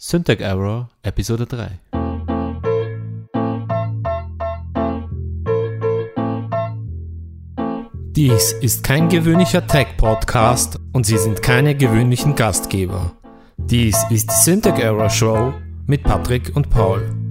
Syntax 0.00 0.40
Error 0.40 0.90
Episode 1.02 1.44
3 1.44 1.80
Dies 8.14 8.52
ist 8.60 8.84
kein 8.84 9.08
gewöhnlicher 9.08 9.66
Tech-Podcast 9.66 10.78
und 10.92 11.04
Sie 11.04 11.18
sind 11.18 11.42
keine 11.42 11.74
gewöhnlichen 11.74 12.36
Gastgeber. 12.36 13.10
Dies 13.56 13.96
ist 14.08 14.30
die 14.30 14.36
Syntax 14.36 14.78
Error 14.78 15.10
Show 15.10 15.52
mit 15.88 16.04
Patrick 16.04 16.54
und 16.54 16.70
Paul. 16.70 17.27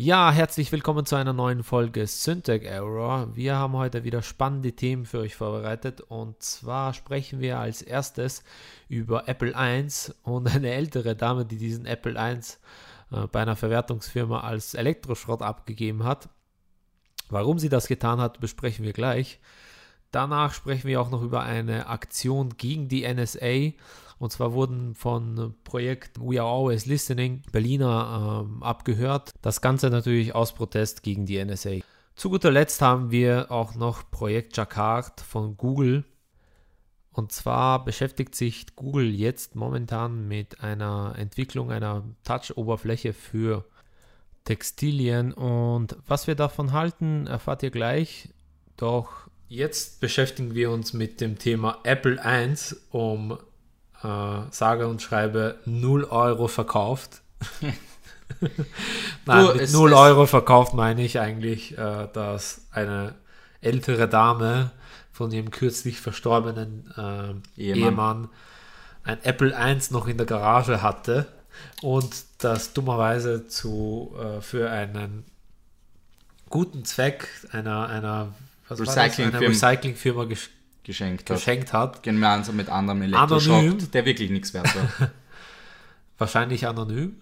Ja, 0.00 0.30
herzlich 0.30 0.70
willkommen 0.70 1.06
zu 1.06 1.16
einer 1.16 1.32
neuen 1.32 1.64
Folge 1.64 2.06
Syntax 2.06 2.64
Error. 2.64 3.34
Wir 3.34 3.56
haben 3.56 3.72
heute 3.72 4.04
wieder 4.04 4.22
spannende 4.22 4.70
Themen 4.70 5.06
für 5.06 5.18
euch 5.18 5.34
vorbereitet 5.34 6.02
und 6.02 6.40
zwar 6.40 6.94
sprechen 6.94 7.40
wir 7.40 7.58
als 7.58 7.82
erstes 7.82 8.44
über 8.88 9.26
Apple 9.26 9.54
I 9.56 9.88
und 10.22 10.54
eine 10.54 10.70
ältere 10.70 11.16
Dame, 11.16 11.46
die 11.46 11.56
diesen 11.56 11.84
Apple 11.84 12.12
I 12.12 12.38
äh, 13.12 13.26
bei 13.26 13.42
einer 13.42 13.56
Verwertungsfirma 13.56 14.38
als 14.38 14.74
Elektroschrott 14.74 15.42
abgegeben 15.42 16.04
hat. 16.04 16.28
Warum 17.28 17.58
sie 17.58 17.68
das 17.68 17.88
getan 17.88 18.20
hat, 18.20 18.38
besprechen 18.38 18.84
wir 18.84 18.92
gleich. 18.92 19.40
Danach 20.12 20.54
sprechen 20.54 20.86
wir 20.86 21.00
auch 21.00 21.10
noch 21.10 21.22
über 21.22 21.42
eine 21.42 21.88
Aktion 21.88 22.56
gegen 22.56 22.86
die 22.86 23.02
NSA 23.02 23.72
und 24.18 24.32
zwar 24.32 24.52
wurden 24.52 24.94
von 24.94 25.54
Projekt 25.64 26.18
We 26.20 26.40
Are 26.40 26.50
Always 26.50 26.86
Listening 26.86 27.42
Berliner 27.52 28.44
ähm, 28.46 28.62
abgehört. 28.62 29.32
Das 29.42 29.60
Ganze 29.60 29.90
natürlich 29.90 30.34
aus 30.34 30.54
Protest 30.54 31.02
gegen 31.02 31.26
die 31.26 31.42
NSA. 31.44 31.78
Zu 32.16 32.30
guter 32.30 32.50
Letzt 32.50 32.82
haben 32.82 33.12
wir 33.12 33.52
auch 33.52 33.76
noch 33.76 34.10
Projekt 34.10 34.56
Jacquard 34.56 35.20
von 35.20 35.56
Google. 35.56 36.04
Und 37.12 37.32
zwar 37.32 37.84
beschäftigt 37.84 38.34
sich 38.34 38.74
Google 38.74 39.14
jetzt 39.14 39.54
momentan 39.54 40.26
mit 40.26 40.60
einer 40.62 41.14
Entwicklung 41.16 41.70
einer 41.70 42.04
Touch-Oberfläche 42.24 43.12
für 43.12 43.64
Textilien. 44.44 45.32
Und 45.32 45.96
was 46.06 46.26
wir 46.26 46.34
davon 46.34 46.72
halten, 46.72 47.26
erfahrt 47.28 47.62
ihr 47.62 47.70
gleich. 47.70 48.30
Doch 48.76 49.28
jetzt 49.48 50.00
beschäftigen 50.00 50.54
wir 50.54 50.70
uns 50.70 50.92
mit 50.92 51.20
dem 51.20 51.38
Thema 51.38 51.78
Apple 51.84 52.20
1, 52.24 52.86
um 52.90 53.38
äh, 54.02 54.40
sage 54.50 54.88
und 54.88 55.02
schreibe 55.02 55.56
0 55.64 56.04
Euro 56.04 56.48
verkauft. 56.48 57.22
Nein, 59.26 59.46
du, 59.46 59.54
mit 59.54 59.72
0 59.72 59.92
Euro 59.92 60.26
verkauft 60.26 60.74
meine 60.74 61.02
ich 61.02 61.18
eigentlich, 61.18 61.76
äh, 61.76 62.08
dass 62.12 62.62
eine 62.70 63.14
ältere 63.60 64.08
Dame 64.08 64.70
von 65.12 65.32
ihrem 65.32 65.50
kürzlich 65.50 66.00
verstorbenen 66.00 66.92
äh, 66.96 67.60
Ehemann. 67.60 67.82
Ehemann 67.82 68.28
ein 69.04 69.24
Apple 69.24 69.56
I 69.58 69.78
noch 69.90 70.06
in 70.06 70.18
der 70.18 70.26
Garage 70.26 70.82
hatte 70.82 71.26
und 71.82 72.24
das 72.38 72.74
dummerweise 72.74 73.48
zu, 73.48 74.14
äh, 74.18 74.40
für 74.42 74.70
einen 74.70 75.24
guten 76.50 76.84
Zweck 76.84 77.28
einer, 77.50 77.88
einer 77.88 78.34
Recyclingfirma 78.70 79.46
Recycling 79.46 79.94
geschenkt, 80.88 81.26
geschenkt 81.26 81.72
hat. 81.74 81.96
hat. 81.96 82.02
Gemeinsam 82.02 82.56
mit 82.56 82.70
anderem 82.70 83.02
Elektroshop, 83.02 83.92
der 83.92 84.04
wirklich 84.06 84.30
nichts 84.30 84.54
wert 84.54 84.74
war. 84.74 85.10
Wahrscheinlich 86.18 86.66
anonym, 86.66 87.16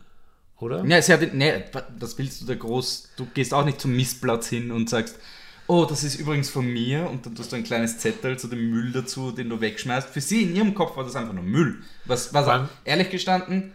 oder? 0.59 0.85
Ja, 0.85 1.03
sie 1.03 1.13
hat, 1.13 1.35
nee, 1.35 1.65
das 1.99 2.17
willst 2.17 2.41
du 2.41 2.47
da 2.47 2.55
groß, 2.55 3.11
du 3.17 3.27
gehst 3.35 3.53
auch 3.53 3.65
nicht 3.65 3.81
zum 3.81 3.95
Missplatz 3.95 4.49
hin 4.49 4.71
und 4.71 4.89
sagst, 4.89 5.19
oh, 5.67 5.85
das 5.85 6.05
ist 6.05 6.15
übrigens 6.15 6.49
von 6.49 6.65
mir 6.65 7.11
und 7.11 7.27
dann 7.27 7.35
tust 7.35 7.51
du 7.51 7.57
ein 7.57 7.65
kleines 7.65 7.99
Zettel 7.99 8.39
zu 8.39 8.47
dem 8.47 8.71
Müll 8.71 8.93
dazu, 8.93 9.33
den 9.33 9.51
du 9.51 9.61
wegschmeißt. 9.61 10.09
Für 10.09 10.21
sie 10.21 10.45
in 10.45 10.55
ihrem 10.55 10.73
Kopf 10.73 10.97
war 10.97 11.03
das 11.03 11.17
einfach 11.17 11.35
nur 11.35 11.43
Müll. 11.43 11.83
Was, 12.05 12.33
was 12.33 12.47
Weil, 12.47 12.69
ehrlich 12.85 13.11
gestanden, 13.11 13.73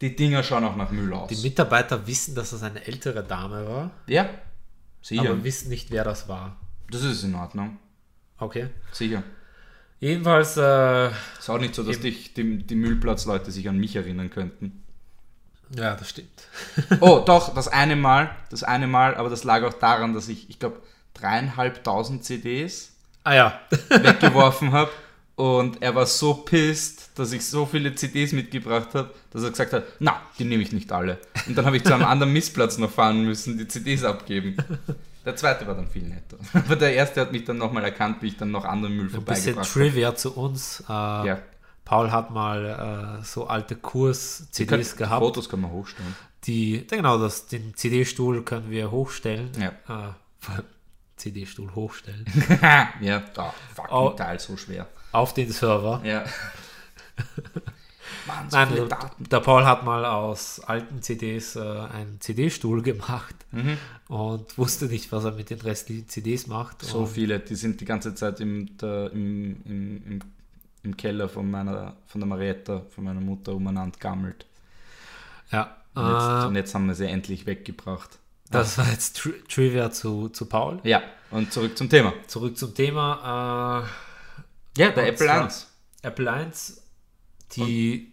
die 0.00 0.16
Dinger 0.16 0.42
schauen 0.42 0.64
auch 0.64 0.76
nach 0.76 0.90
Müll 0.90 1.12
aus. 1.12 1.28
Die 1.28 1.46
Mitarbeiter 1.46 2.06
wissen, 2.06 2.34
dass 2.34 2.50
das 2.50 2.62
eine 2.62 2.86
ältere 2.86 3.22
Dame 3.22 3.68
war. 3.68 3.90
Ja, 4.06 4.30
sicher. 5.02 5.20
Aber 5.28 5.44
wissen 5.44 5.68
nicht, 5.68 5.90
wer 5.90 6.04
das 6.04 6.26
war. 6.26 6.56
Das 6.90 7.04
ist 7.04 7.22
in 7.22 7.34
Ordnung. 7.34 7.76
Okay. 8.40 8.68
Sicher. 8.90 9.22
Jedenfalls. 10.00 10.56
Äh, 10.56 11.08
ist 11.38 11.48
auch 11.48 11.58
nicht 11.58 11.74
so, 11.74 11.82
dass 11.82 12.00
dich 12.00 12.34
die, 12.34 12.58
die 12.62 12.74
Müllplatzleute 12.74 13.50
sich 13.50 13.68
an 13.68 13.76
mich 13.76 13.94
erinnern 13.94 14.30
könnten. 14.30 14.82
Ja, 15.76 15.94
das 15.94 16.10
stimmt. 16.10 16.48
oh, 17.00 17.22
doch, 17.24 17.54
das 17.54 17.68
eine 17.68 17.94
Mal, 17.94 18.30
das 18.50 18.64
eine 18.64 18.86
Mal, 18.86 19.14
aber 19.14 19.30
das 19.30 19.44
lag 19.44 19.62
auch 19.62 19.74
daran, 19.74 20.14
dass 20.14 20.28
ich, 20.28 20.50
ich 20.50 20.58
glaube, 20.58 20.80
dreieinhalbtausend 21.14 22.24
CDs 22.24 22.92
ah, 23.24 23.34
ja. 23.34 23.60
weggeworfen 23.88 24.72
habe. 24.72 24.90
Und 25.36 25.80
er 25.80 25.94
war 25.94 26.04
so 26.06 26.34
pisst, 26.34 27.12
dass 27.14 27.32
ich 27.32 27.46
so 27.46 27.64
viele 27.64 27.94
CDs 27.94 28.32
mitgebracht 28.32 28.94
habe, 28.94 29.10
dass 29.30 29.42
er 29.42 29.50
gesagt 29.50 29.72
hat, 29.72 29.84
na, 29.98 30.20
die 30.38 30.44
nehme 30.44 30.62
ich 30.62 30.72
nicht 30.72 30.92
alle. 30.92 31.18
Und 31.46 31.56
dann 31.56 31.64
habe 31.64 31.76
ich 31.76 31.84
zu 31.84 31.94
einem 31.94 32.04
anderen 32.04 32.32
Missplatz 32.32 32.76
noch 32.76 32.90
fahren 32.90 33.24
müssen, 33.24 33.56
die 33.56 33.66
CDs 33.66 34.04
abgeben. 34.04 34.56
Der 35.24 35.36
zweite 35.36 35.66
war 35.66 35.74
dann 35.74 35.86
viel 35.86 36.04
netter. 36.04 36.38
Aber 36.54 36.76
der 36.76 36.94
erste 36.94 37.20
hat 37.20 37.32
mich 37.32 37.44
dann 37.44 37.58
nochmal 37.58 37.84
erkannt, 37.84 38.22
wie 38.22 38.28
ich 38.28 38.36
dann 38.36 38.50
noch 38.50 38.64
anderen 38.64 38.96
Müll 38.96 39.10
vorbeigebracht 39.10 39.46
habe. 39.48 39.58
Ein 39.58 39.62
bisschen 39.62 39.82
Trivia 39.82 40.14
zu 40.14 40.34
uns. 40.34 40.80
Äh, 40.88 40.92
ja. 40.92 41.42
Paul 41.84 42.10
hat 42.10 42.30
mal 42.30 43.18
äh, 43.20 43.24
so 43.24 43.46
alte 43.46 43.76
Kurs-CDs 43.76 44.96
gehabt. 44.96 45.22
Fotos 45.22 45.48
können 45.48 45.62
wir 45.62 45.70
hochstellen. 45.70 46.14
Die, 46.44 46.86
genau, 46.86 47.18
das, 47.18 47.46
den 47.48 47.74
CD-Stuhl 47.74 48.42
können 48.44 48.70
wir 48.70 48.90
hochstellen. 48.90 49.50
Ja. 49.58 49.72
Äh, 49.88 50.12
CD-Stuhl 51.16 51.74
hochstellen. 51.74 52.24
ja, 53.00 53.22
da, 53.34 53.52
fucking 53.74 54.16
Teil 54.16 54.38
so 54.38 54.56
schwer. 54.56 54.86
Auf 55.12 55.34
den 55.34 55.50
Server. 55.50 56.00
Ja. 56.04 56.24
Mann, 58.26 58.50
so 58.50 58.56
Nein, 58.56 58.88
der 59.18 59.40
Paul 59.40 59.64
hat 59.64 59.84
mal 59.84 60.04
aus 60.04 60.60
alten 60.60 61.02
CDs 61.02 61.56
äh, 61.56 61.60
einen 61.60 62.20
CD-Stuhl 62.20 62.82
gemacht 62.82 63.34
mhm. 63.52 63.76
und 64.08 64.58
wusste 64.58 64.86
nicht, 64.86 65.10
was 65.12 65.24
er 65.24 65.32
mit 65.32 65.50
den 65.50 65.60
restlichen 65.60 66.08
CDs 66.08 66.46
macht. 66.46 66.82
So 66.82 67.06
viele, 67.06 67.40
die 67.40 67.54
sind 67.54 67.80
die 67.80 67.84
ganze 67.84 68.14
Zeit 68.14 68.40
im, 68.40 68.76
der, 68.78 69.12
im, 69.12 69.62
im, 69.64 70.02
im, 70.06 70.20
im, 70.82 70.96
Keller 70.96 71.28
von, 71.28 71.50
meiner, 71.50 71.96
von 72.06 72.20
der 72.20 72.28
Marietta, 72.28 72.82
von 72.90 73.04
meiner 73.04 73.20
Mutter 73.20 73.54
umeinander 73.54 73.98
gammelt. 73.98 74.46
Ja. 75.50 75.76
Und 75.94 76.06
jetzt, 76.06 76.44
äh, 76.44 76.46
und 76.46 76.56
jetzt 76.56 76.74
haben 76.74 76.86
wir 76.86 76.94
sie 76.94 77.06
endlich 77.06 77.46
weggebracht. 77.46 78.18
Das 78.50 78.78
war 78.78 78.88
jetzt 78.90 79.16
Tri 79.16 79.32
Trivia 79.48 79.90
zu, 79.90 80.28
zu 80.28 80.46
Paul. 80.46 80.80
Ja, 80.82 81.02
und 81.30 81.52
zurück 81.52 81.78
zum 81.78 81.88
Thema. 81.88 82.12
Zurück 82.26 82.56
zum 82.56 82.74
Thema. 82.74 83.86
Äh, 84.76 84.80
ja, 84.80 84.90
der 84.90 85.08
Apple 85.08 85.30
1. 85.30 85.68
Apple 86.02 86.32
1, 86.32 86.82
die 87.56 88.12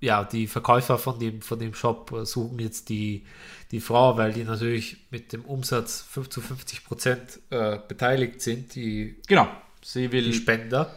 ja, 0.00 0.24
die 0.24 0.46
Verkäufer 0.46 0.98
von 0.98 1.18
dem, 1.18 1.42
von 1.42 1.58
dem 1.58 1.74
Shop 1.74 2.12
suchen 2.22 2.58
jetzt 2.60 2.88
die, 2.88 3.24
die 3.70 3.80
Frau, 3.80 4.16
weil 4.16 4.32
die 4.32 4.44
natürlich 4.44 4.98
mit 5.10 5.32
dem 5.32 5.44
Umsatz 5.44 6.02
5 6.02 6.28
zu 6.28 6.40
50 6.40 6.84
Prozent 6.84 7.40
äh, 7.50 7.78
beteiligt 7.86 8.40
sind, 8.40 8.74
die, 8.74 9.16
genau. 9.26 9.48
Sie 9.82 10.12
will, 10.12 10.24
die 10.24 10.34
Spender. 10.34 10.94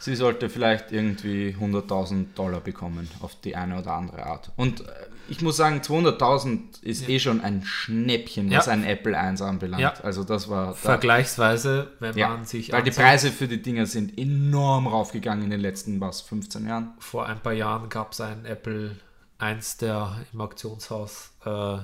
Sie 0.00 0.16
sollte 0.16 0.48
vielleicht 0.48 0.92
irgendwie 0.92 1.54
100.000 1.60 2.34
Dollar 2.34 2.60
bekommen 2.60 3.08
auf 3.20 3.36
die 3.36 3.54
eine 3.54 3.78
oder 3.78 3.92
andere 3.92 4.24
Art. 4.24 4.50
Und 4.56 4.80
äh, 4.80 4.84
ich 5.28 5.42
muss 5.42 5.58
sagen, 5.58 5.80
200.000 5.80 6.82
ist 6.82 7.02
ja. 7.02 7.08
eh 7.10 7.18
schon 7.20 7.42
ein 7.42 7.62
Schnäppchen, 7.62 8.50
was 8.50 8.66
ja. 8.66 8.72
ein 8.72 8.84
Apple 8.84 9.16
1 9.16 9.42
anbelangt. 9.42 9.82
Ja. 9.82 9.92
Also 10.02 10.24
das 10.24 10.48
war... 10.48 10.74
Vergleichsweise, 10.74 11.92
wenn 12.00 12.18
man 12.18 12.46
sich 12.46 12.72
Weil 12.72 12.82
die 12.82 12.90
Preise 12.90 13.30
für 13.30 13.46
die 13.46 13.60
Dinger 13.60 13.84
sind 13.84 14.18
enorm 14.18 14.86
raufgegangen 14.86 15.44
in 15.44 15.50
den 15.50 15.60
letzten, 15.60 16.00
was, 16.00 16.22
15 16.22 16.66
Jahren? 16.66 16.94
Vor 16.98 17.26
ein 17.26 17.38
paar 17.38 17.52
Jahren 17.52 17.90
gab 17.90 18.12
es 18.12 18.22
einen 18.22 18.46
Apple 18.46 18.96
1, 19.38 19.76
der 19.76 20.16
im 20.32 20.40
Auktionshaus 20.40 21.30
äh, 21.44 21.76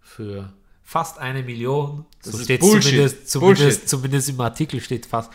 für 0.00 0.52
fast 0.82 1.20
eine 1.20 1.44
Million. 1.44 2.04
Das 2.24 2.32
so 2.32 2.38
steht 2.42 2.60
Bullshit. 2.60 2.82
Zumindest, 2.82 3.30
zumindest, 3.30 3.88
zumindest, 3.88 4.28
im 4.28 4.40
Artikel 4.40 4.80
steht 4.80 5.06
fast 5.06 5.30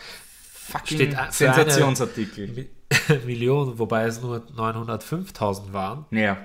fucking 0.66 0.96
steht 0.96 1.16
Sensationsartikel. 1.30 2.68
Millionen, 3.26 3.78
wobei 3.78 4.04
es 4.04 4.20
nur 4.20 4.42
905.000 4.56 5.72
waren. 5.72 6.06
Ja. 6.10 6.36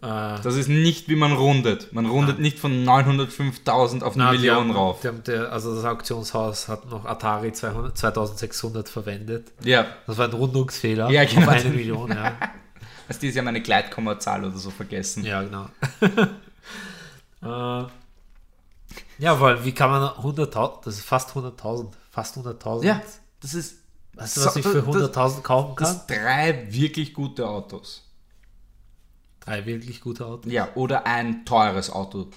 Äh, 0.00 0.40
das 0.42 0.54
ist 0.54 0.68
nicht, 0.68 1.08
wie 1.08 1.16
man 1.16 1.32
rundet. 1.32 1.92
Man 1.92 2.06
rundet 2.06 2.36
nein. 2.36 2.42
nicht 2.42 2.58
von 2.58 2.84
905.000 2.84 4.02
auf 4.02 4.14
eine 4.14 4.24
nein, 4.24 4.36
Million 4.36 4.56
haben, 4.56 4.70
rauf. 4.70 5.04
Haben, 5.04 5.24
der, 5.24 5.52
also 5.52 5.74
das 5.74 5.84
Auktionshaus 5.84 6.68
hat 6.68 6.88
noch 6.90 7.04
Atari 7.04 7.52
200, 7.52 7.98
2600 7.98 8.88
verwendet. 8.88 9.52
Ja. 9.64 9.86
Das 10.06 10.18
war 10.18 10.28
ein 10.28 10.32
Rundungsfehler 10.32 11.10
ja, 11.10 11.24
genau. 11.24 11.42
auf 11.42 11.48
eine 11.48 11.70
Million. 11.70 12.10
Ja. 12.10 12.36
Also 13.10 13.20
die 13.22 13.32
haben 13.38 13.48
eine 13.48 13.62
Gleitkommazahl 13.62 14.44
oder 14.44 14.58
so 14.58 14.68
vergessen. 14.68 15.24
Ja, 15.24 15.42
genau. 15.42 15.70
äh, 17.42 17.88
ja, 19.18 19.40
weil 19.40 19.64
wie 19.64 19.72
kann 19.72 19.88
man 19.88 20.02
100.000, 20.02 20.84
das 20.84 20.98
ist 20.98 21.06
fast 21.06 21.30
100.000 21.30 21.86
fast 22.18 22.36
100.000. 22.36 22.84
Ja, 22.84 23.00
das 23.40 23.54
ist. 23.54 23.78
Weißt 24.14 24.36
du, 24.36 24.44
was 24.44 24.56
ich 24.56 24.66
für 24.66 24.82
100.000 24.82 25.42
kaufen 25.42 25.76
kann? 25.76 25.86
Das 25.86 26.06
drei 26.06 26.66
wirklich 26.70 27.14
gute 27.14 27.48
Autos. 27.48 28.02
Drei 29.40 29.64
wirklich 29.64 30.00
gute 30.00 30.26
Autos? 30.26 30.50
Ja, 30.50 30.70
oder 30.74 31.06
ein 31.06 31.44
teures 31.44 31.90
Auto. 31.90 32.28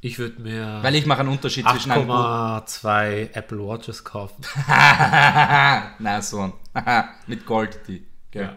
Ich 0.00 0.18
würde 0.18 0.40
mir 0.40 0.78
Weil 0.82 0.94
ich 0.94 1.04
mache 1.04 1.20
einen 1.20 1.28
Unterschied 1.28 1.68
zwischen 1.68 1.92
einem. 1.92 2.10
8,2 2.10 3.34
Apple 3.34 3.58
Watches 3.58 4.02
kaufen. 4.02 4.42
Na, 4.66 6.22
so 6.22 6.40
ein. 6.40 6.52
Mit 7.26 7.44
Gold, 7.44 7.80
die. 7.86 8.06
Gell? 8.30 8.44
Ja. 8.44 8.56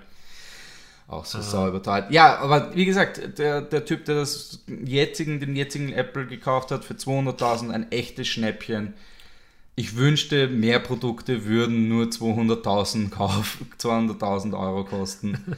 Auch 1.09 1.25
so 1.25 1.41
sauber 1.41 1.67
überteuert. 1.67 2.11
Ja, 2.11 2.37
aber 2.37 2.73
wie 2.73 2.85
gesagt, 2.85 3.37
der, 3.37 3.61
der 3.61 3.83
Typ, 3.83 4.05
der 4.05 4.15
das 4.15 4.63
jetzigen, 4.67 5.41
den 5.41 5.57
jetzigen 5.57 5.91
Apple 5.91 6.25
gekauft 6.25 6.71
hat 6.71 6.85
für 6.85 6.93
200.000, 6.93 7.71
ein 7.71 7.91
echtes 7.91 8.29
Schnäppchen. 8.29 8.93
Ich 9.75 9.95
wünschte, 9.95 10.47
mehr 10.47 10.79
Produkte 10.79 11.45
würden 11.45 11.87
nur 11.87 12.05
200.000 12.05 13.09
Kauf, 13.09 13.57
200.000 13.79 14.57
Euro 14.57 14.83
kosten. 14.83 15.57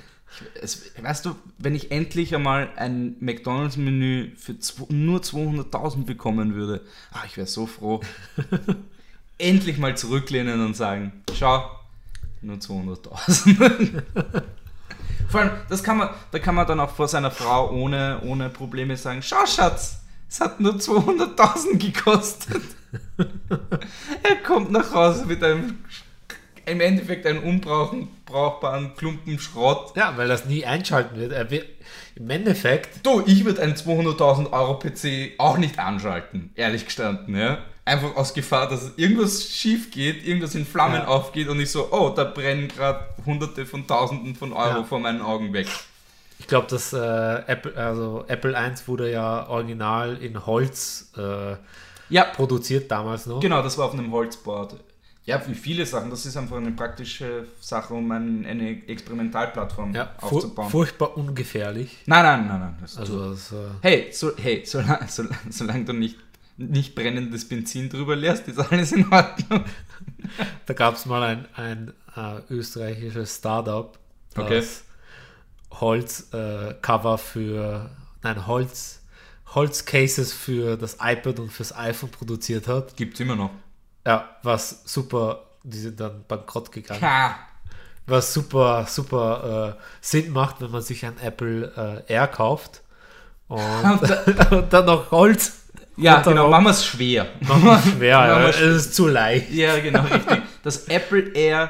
Es, 0.62 0.91
weißt 1.01 1.25
du, 1.25 1.35
wenn 1.57 1.75
ich 1.75 1.91
endlich 1.91 2.35
einmal 2.35 2.69
ein 2.75 3.15
McDonalds-Menü 3.19 4.31
für 4.35 4.56
nur 4.89 5.19
200.000 5.19 6.06
bekommen 6.06 6.56
würde, 6.56 6.81
ah, 7.12 7.23
ich 7.25 7.38
wäre 7.38 7.47
so 7.47 7.65
froh. 7.65 8.01
endlich 9.38 9.77
mal 9.77 9.97
zurücklehnen 9.97 10.65
und 10.65 10.75
sagen, 10.75 11.12
schau, 11.33 11.69
nur 12.41 12.57
200.000. 12.57 14.03
Vor 15.29 15.41
allem, 15.41 15.51
das 15.69 15.83
kann 15.83 15.97
man, 15.97 16.09
da 16.31 16.39
kann 16.39 16.56
man 16.56 16.67
dann 16.67 16.79
auch 16.79 16.91
vor 16.91 17.07
seiner 17.07 17.31
Frau 17.31 17.71
ohne, 17.71 18.21
ohne 18.23 18.50
Probleme 18.50 18.95
sagen, 18.95 19.21
schau 19.21 19.45
Schatz, 19.45 20.01
es 20.36 20.42
hat 20.42 20.60
nur 20.60 20.74
200.000 20.74 21.78
gekostet. 21.78 22.62
er 24.24 24.36
kommt 24.46 24.70
nach 24.72 24.94
Hause 24.94 25.26
mit 25.26 25.42
einem, 25.42 25.80
im 26.66 26.82
Endeffekt 26.82 27.26
einem 27.26 27.42
unbrauchbaren 27.44 28.96
Klumpen 28.98 29.40
Schrott. 29.40 29.96
Ja, 29.96 30.14
weil 30.18 30.28
das 30.28 30.46
nie 30.46 30.66
einschalten 30.66 31.18
wird. 31.18 31.32
Er 31.32 31.50
wird 31.52 31.68
Im 32.16 32.30
Endeffekt, 32.30 33.06
Du, 33.06 33.24
ich 33.26 33.46
würde 33.46 33.62
einen 33.62 33.76
200.000 33.76 34.52
Euro 34.52 34.78
PC 34.80 35.34
auch 35.38 35.58
nicht 35.58 35.80
anschalten, 35.80 36.52
ehrlich 36.56 36.86
gestanden, 36.86 37.36
ja. 37.38 37.60
Einfach 37.86 38.16
aus 38.18 38.34
Gefahr, 38.34 38.68
dass 38.68 38.94
irgendwas 38.98 39.48
schief 39.48 39.92
geht, 39.92 40.26
irgendwas 40.28 40.56
in 40.56 40.66
Flammen 40.66 40.96
Ja. 41.02 41.08
aufgeht 41.08 41.48
und 41.50 41.60
ich 41.62 41.70
so, 41.72 41.90
oh, 41.92 42.10
da 42.10 42.24
brennen 42.26 42.68
gerade 42.68 43.06
Hunderte 43.26 43.66
von 43.66 43.86
Tausenden 43.88 44.36
von 44.36 44.52
Euro 44.54 44.80
Ja. 44.80 44.84
vor 44.84 45.00
meinen 45.00 45.22
Augen 45.22 45.54
weg. 45.54 45.68
Ich 46.40 46.48
glaube, 46.48 46.68
dass 46.68 46.94
äh, 46.94 46.98
Apple, 47.48 47.76
also 47.78 48.26
Apple 48.28 48.58
1 48.58 48.88
wurde 48.88 49.12
ja 49.12 49.48
original 49.48 50.18
in 50.18 50.46
Holz 50.46 51.12
äh, 51.18 51.56
Ja, 52.10 52.26
produziert 52.26 52.92
damals 52.92 53.26
noch. 53.26 53.40
genau, 53.40 53.62
das 53.62 53.78
war 53.78 53.86
auf 53.86 53.94
einem 53.94 54.12
Holzboard. 54.12 54.76
Ja, 55.26 55.42
wie 55.48 55.56
viele 55.56 55.86
Sachen, 55.88 56.12
das 56.12 56.24
ist 56.28 56.38
einfach 56.38 56.58
eine 56.58 56.72
praktische 56.72 57.48
Sache, 57.60 57.96
um 57.96 58.12
ein, 58.12 58.46
eine 58.46 58.88
Experimentalplattform 58.88 59.96
Ja, 59.96 60.12
aufzubauen. 60.22 60.70
furchtbar 60.70 61.18
ungefährlich. 61.18 62.04
nein, 62.06 62.24
nein, 62.24 62.48
nein, 62.48 62.60
nein. 62.60 62.78
Das 62.82 62.96
Also 62.98 63.32
das, 63.32 63.52
äh, 63.52 63.56
Hey, 63.82 64.12
so, 64.12 64.32
hey, 64.38 64.64
solange, 64.66 65.08
solange, 65.08 65.38
solange 65.50 65.86
du 65.86 65.94
nicht, 65.94 66.18
nicht 66.58 66.94
brennendes 66.94 67.48
Benzin 67.50 67.90
drüber 67.90 68.16
leerst, 68.16 68.48
ist 68.48 68.60
alles 68.60 68.92
in 68.92 69.12
Ordnung. 69.12 69.66
da 70.68 70.74
gab 70.76 70.94
es 70.96 71.08
mal 71.08 71.24
ein, 71.24 71.46
ein 71.56 71.94
äh, 72.16 72.54
österreichisches 72.54 73.38
Startup, 73.38 73.98
das 74.36 74.44
Okay. 74.46 74.64
Holz-Cover 75.71 77.17
für, 77.17 77.89
nein, 78.23 78.47
Holz, 78.47 79.01
Holzcases 79.53 80.33
für 80.33 80.77
das 80.77 80.97
iPad 81.01 81.39
und 81.39 81.51
fürs 81.51 81.75
iPhone 81.75 82.09
produziert 82.12 82.67
hat. 82.67 82.95
Gibt's 82.97 83.19
immer 83.19 83.35
noch. 83.35 83.51
Ja, 84.06 84.29
was 84.44 84.81
super, 84.85 85.41
die 85.63 85.77
sind 85.79 86.00
dann 86.00 86.23
bankrott 86.27 86.71
gegangen. 86.71 87.01
Ha. 87.01 87.35
Was 88.07 88.33
super, 88.33 88.85
super 88.88 89.77
äh, 89.79 89.81
Sinn 90.01 90.31
macht, 90.31 90.62
wenn 90.62 90.69
man 90.71 90.81
sich 90.81 91.06
ein 91.06 91.17
Apple 91.21 92.03
äh, 92.07 92.13
Air 92.13 92.27
kauft 92.27 92.81
und, 93.47 93.62
und 94.51 94.71
dann 94.73 94.85
noch 94.85 95.09
Holz. 95.12 95.62
Ja, 95.97 96.21
genau, 96.21 96.45
auch- 96.47 96.50
machen 96.51 96.65
wir 96.65 96.71
es 96.71 96.85
schwer. 96.85 97.25
Machen 97.41 97.63
wir 97.63 97.79
schwer, 97.97 98.19
Machen 98.19 98.44
ja. 98.44 98.50
es 98.50 98.59
ist 98.85 98.95
zu 98.95 99.07
leicht. 99.07 99.50
Ja, 99.51 99.79
genau, 99.79 100.01
richtig. 100.03 100.41
Das 100.62 100.88
Apple 100.88 101.31
Air 101.33 101.69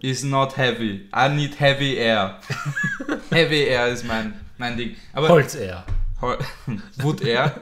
is 0.00 0.22
not 0.22 0.56
heavy. 0.56 1.08
I 1.16 1.28
need 1.30 1.58
heavy 1.58 1.96
air. 1.96 2.38
Heavy 3.36 3.64
Air 3.64 3.88
ist 3.88 4.04
mein, 4.06 4.34
mein 4.58 4.76
Ding. 4.76 4.96
Aber 5.12 5.28
Holz 5.28 5.54
Air. 5.54 5.84
Hol- 6.20 6.38
Wood 6.98 7.20
Air. 7.22 7.60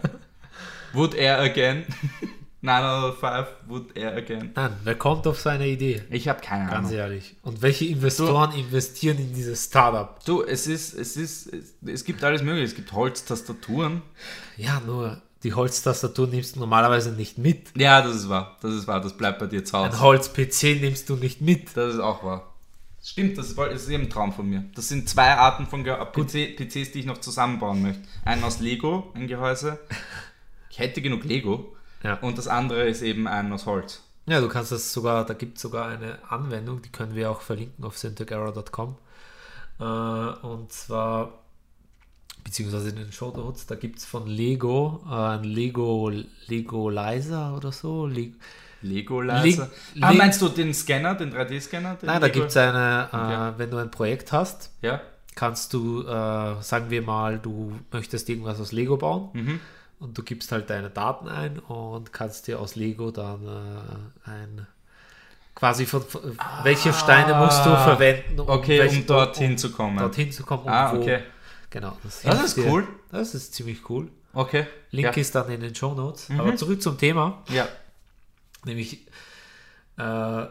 Wood 0.93 1.15
Air 1.15 1.41
again. 1.41 1.85
905 2.62 3.47
Wood 3.69 3.94
Air 3.97 4.17
again. 4.17 4.53
Nein, 4.55 4.71
wer 4.85 4.94
kommt 4.94 5.26
auf 5.26 5.38
seine 5.38 5.67
Idee? 5.69 6.03
Ich 6.09 6.29
habe 6.29 6.41
keine 6.41 6.71
Ganz 6.71 6.87
Ahnung. 6.88 6.99
ehrlich. 6.99 7.37
Und 7.43 7.61
welche 7.61 7.85
Investoren 7.85 8.53
investieren 8.53 9.19
in 9.19 9.35
dieses 9.35 9.65
Startup? 9.67 10.19
Du, 10.25 10.43
es 10.43 10.67
ist, 10.67 10.94
es 10.94 11.17
ist, 11.19 11.53
es, 11.53 11.75
es 11.87 12.05
gibt 12.05 12.25
alles 12.25 12.43
mögliche. 12.43 12.65
Es 12.65 12.75
gibt 12.75 12.93
Holztastaturen. 12.93 14.00
Ja, 14.56 14.81
nur 14.87 15.21
die 15.43 15.53
Holztastatur 15.53 16.26
nimmst 16.26 16.56
du 16.56 16.61
normalerweise 16.61 17.12
nicht 17.12 17.37
mit. 17.37 17.76
Ja, 17.76 18.00
das 18.00 18.17
ist 18.17 18.29
wahr. 18.31 18.56
Das 18.62 18.73
ist 18.73 18.87
wahr. 18.87 19.03
Das 19.03 19.15
bleibt 19.15 19.41
bei 19.41 19.47
dir 19.47 19.62
zu 19.62 19.76
Ein 19.76 19.91
Hause. 19.91 20.00
Holz-PC 20.00 20.81
nimmst 20.81 21.11
du 21.11 21.17
nicht 21.17 21.43
mit. 21.43 21.76
Das 21.76 21.93
ist 21.93 22.00
auch 22.00 22.25
wahr. 22.25 22.54
Stimmt, 23.05 23.37
das 23.37 23.53
ist, 23.53 23.89
eben 23.91 24.05
ein 24.05 24.11
Traum 24.11 24.33
von 24.33 24.49
mir. 24.49 24.65
Das 24.75 24.89
sind 24.89 25.11
zwei 25.11 25.35
Arten 25.35 25.67
von 25.67 25.85
Ge 25.85 25.95
PC, 25.95 26.56
PCs, 26.56 26.93
die 26.93 27.01
ich 27.01 27.06
noch 27.06 27.19
zusammenbauen 27.19 27.83
möchte. 27.83 28.03
Einen 28.25 28.43
aus 28.43 28.61
Lego, 28.61 29.12
ein 29.15 29.27
Gehäuse. 29.27 29.79
Ich 30.71 30.79
hätte 30.79 31.03
genug 31.03 31.23
Lego. 31.25 31.77
Ja. 32.03 32.15
Und 32.15 32.39
das 32.39 32.49
andere 32.49 32.89
ist 32.89 33.03
eben 33.03 33.27
ein 33.29 33.53
aus 33.53 33.67
Holz. 33.67 34.03
Ja, 34.25 34.41
du 34.41 34.49
kannst 34.49 34.73
das 34.73 34.91
sogar, 34.91 35.27
da 35.27 35.35
gibt 35.35 35.56
es 35.56 35.62
sogar 35.62 35.89
eine 35.89 36.19
Anwendung, 36.31 36.81
die 36.81 36.89
können 36.89 37.15
wir 37.15 37.31
auch 37.31 37.43
verlinken 37.43 37.85
auf 37.85 37.99
syntechera.com. 37.99 38.97
Äh, 39.79 39.85
und 39.85 40.73
zwar, 40.73 41.41
beziehungsweise 42.43 42.89
in 42.89 42.97
den 42.97 43.12
Show 43.12 43.37
Notes, 43.37 43.67
da 43.67 43.75
gibt 43.75 43.99
es 43.99 44.07
von 44.07 44.27
Lego 44.27 45.05
äh, 45.07 45.12
ein 45.12 45.45
Lego 45.45 46.11
Legolizer 46.47 47.55
oder 47.55 47.71
so. 47.71 48.07
Le 48.07 48.33
Lego 48.85 49.21
Laser. 49.21 49.71
Le- 49.95 50.07
ah, 50.07 50.13
meinst 50.13 50.41
du 50.43 50.49
den 50.49 50.73
Scanner, 50.75 51.15
den 51.15 51.33
3D-Scanner? 51.35 51.95
den 51.97 52.07
Nein, 52.07 52.21
da 52.21 52.27
Lego- 52.27 52.39
gibt 52.41 52.51
es 52.51 52.57
eine, 52.57 53.09
äh, 53.13 53.17
Okay. 53.17 53.55
wenn 53.59 53.71
du 53.71 53.77
ein 53.79 53.91
Projekt 53.91 54.31
hast, 54.33 54.71
Ja. 54.83 55.01
kannst 55.35 55.73
du, 55.73 56.03
äh, 56.03 56.07
sagen 56.63 56.91
wir 56.91 57.03
mal, 57.03 57.39
du 57.39 57.73
möchtest 57.93 58.29
irgendwas 58.29 58.61
aus 58.61 58.73
Lego 58.73 58.97
bauen 58.97 59.31
Mhm. 59.33 59.61
und 60.01 60.17
du 60.17 60.23
gibst 60.23 60.53
halt 60.53 60.69
deine 60.71 60.91
Daten 60.91 61.29
ein 61.29 61.59
und 61.59 62.13
kannst 62.13 62.47
dir 62.47 62.61
aus 62.61 62.77
Lego 62.77 63.11
dann 63.11 63.43
äh, 63.47 64.31
ein 64.31 64.67
quasi 65.55 65.87
von, 65.87 66.03
von 66.03 66.37
welche 66.65 66.93
Steine 66.93 67.35
musst 67.35 67.65
du 67.65 67.71
verwenden, 67.71 68.41
Ah. 68.41 68.45
Okay, 68.55 68.81
welche- 68.81 69.01
um 69.01 69.07
dorthin 69.07 69.57
zu 69.57 69.71
kommen. 69.71 69.99
dorthin 69.99 70.33
zu 70.33 70.43
kommen. 70.43 70.69
Ah, 70.69 70.93
wo- 70.93 70.99
okay. 71.01 71.21
Genau. 71.71 71.97
Das, 72.05 72.23
Das 72.23 72.45
ist 72.45 72.57
dir. 72.57 72.67
cool. 72.67 72.87
Das 73.11 73.35
ist 73.35 73.55
ziemlich 73.55 73.89
cool. 73.89 74.09
Okay. 74.33 74.67
Link 74.91 75.07
ja. 75.07 75.13
Mhm. 75.13 75.19
ist 75.21 75.35
dann 75.35 75.49
in 75.51 75.61
den 75.61 75.75
Show 75.75 75.95
Notes. 75.95 76.29
Aber 76.37 76.55
zurück 76.57 76.83
zum 76.83 76.99
Thema, 76.99 77.43
Ja. 77.49 77.67
Nämlich 78.64 79.06
äh, 79.99 80.46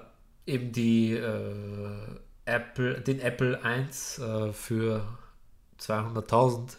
eben 0.45 0.71
die 0.71 1.13
äh, 1.13 2.19
Apple, 2.45 3.01
den 3.01 3.19
Apple 3.19 3.63
1 3.63 4.19
äh, 4.19 4.53
für 4.53 5.05
200.000. 5.79 6.75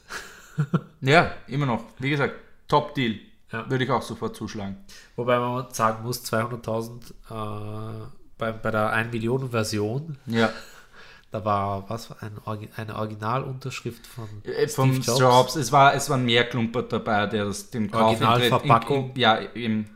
Ja, 1.00 1.32
immer 1.48 1.66
noch. 1.66 1.82
Wie 1.98 2.10
gesagt, 2.10 2.34
Top-Deal. 2.68 3.16
Ja. 3.50 3.68
Würde 3.68 3.82
ich 3.84 3.90
auch 3.90 4.02
sofort 4.02 4.36
zuschlagen. 4.36 4.76
Wobei 5.16 5.38
man 5.40 5.66
sagen 5.72 6.04
muss, 6.04 6.24
200.000 6.24 7.10
äh, 7.30 8.06
bei, 8.38 8.52
bei 8.52 8.70
der 8.70 8.90
1 8.90 9.12
Millionen 9.12 9.50
Version, 9.50 10.16
Ja. 10.26 10.50
da 11.32 11.44
war 11.44 11.90
was 11.90 12.10
ein, 12.22 12.38
eine 12.76 12.94
Originalunterschrift 12.96 14.06
von 14.06 14.28
Äh, 14.44 14.68
Steve 14.68 14.92
Jobs. 14.98 15.18
Jobs. 15.18 15.56
Es 15.56 15.72
war, 15.72 15.94
es 15.94 16.08
war 16.08 16.18
mehr 16.18 16.48
Klumpert 16.48 16.92
dabei, 16.92 17.26
der 17.26 17.46
das 17.46 17.70
dem 17.70 17.90
Kauf 17.90 18.02
Originalverpackung. 18.20 19.06
in- 19.06 19.10
in- 19.16 19.20
Ja, 19.20 19.40
eben. 19.54 19.90